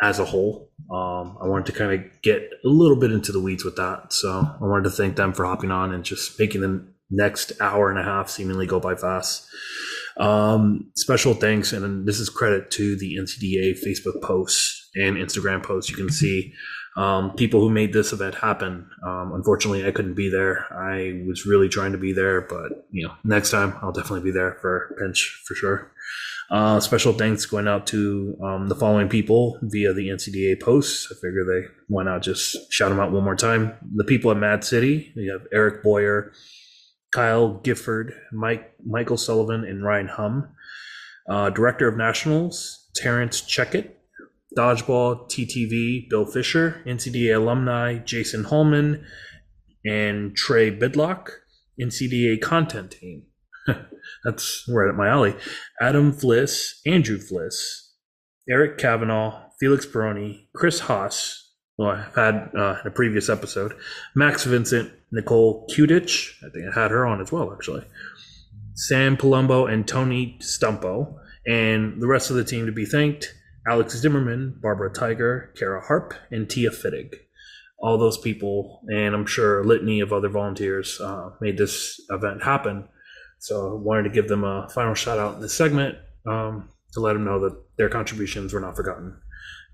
[0.00, 0.70] as a whole.
[0.90, 4.12] Um, I wanted to kind of get a little bit into the weeds with that,
[4.12, 7.90] so I wanted to thank them for hopping on and just making the next hour
[7.90, 9.46] and a half seemingly go by fast.
[10.16, 15.90] Um, special thanks, and this is credit to the NCDA Facebook posts and Instagram posts.
[15.90, 16.52] You can see
[16.96, 18.88] um, people who made this event happen.
[19.06, 20.66] Um, unfortunately, I couldn't be there.
[20.72, 24.32] I was really trying to be there, but you know, next time I'll definitely be
[24.32, 25.92] there for pinch for sure.
[26.50, 31.06] Uh, special thanks going out to um, the following people via the NCDA posts.
[31.10, 33.76] I figure they why not just shout them out one more time.
[33.94, 35.12] The people at Mad City.
[35.14, 36.32] We have Eric Boyer,
[37.12, 40.48] Kyle Gifford, Mike Michael Sullivan, and Ryan Hum.
[41.28, 43.96] Uh, Director of Nationals, Terrence Checkett.
[44.56, 46.82] Dodgeball, TTV, Bill Fisher.
[46.86, 49.04] NCDA alumni, Jason Holman
[49.84, 51.30] and Trey Bidlock.
[51.80, 53.24] NCDA content team.
[54.24, 55.34] That's right up my alley.
[55.80, 57.90] Adam Fliss, Andrew Fliss,
[58.48, 61.49] Eric Kavanaugh, Felix Peroni, Chris Haas,
[61.80, 63.72] who I've had uh, in a previous episode,
[64.14, 67.84] Max Vincent, Nicole Kudich, I think I had her on as well, actually,
[68.74, 73.34] Sam Palumbo, and Tony Stumpo, and the rest of the team to be thanked
[73.66, 77.14] Alex Zimmerman, Barbara Tiger, Kara Harp, and Tia Fittig.
[77.78, 82.42] All those people, and I'm sure a litany of other volunteers, uh, made this event
[82.42, 82.86] happen.
[83.38, 87.00] So I wanted to give them a final shout out in this segment um, to
[87.00, 89.16] let them know that their contributions were not forgotten.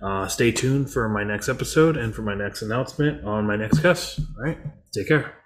[0.00, 3.78] Uh, stay tuned for my next episode and for my next announcement on my next
[3.78, 4.20] guest.
[4.36, 4.58] All right,
[4.92, 5.45] take care.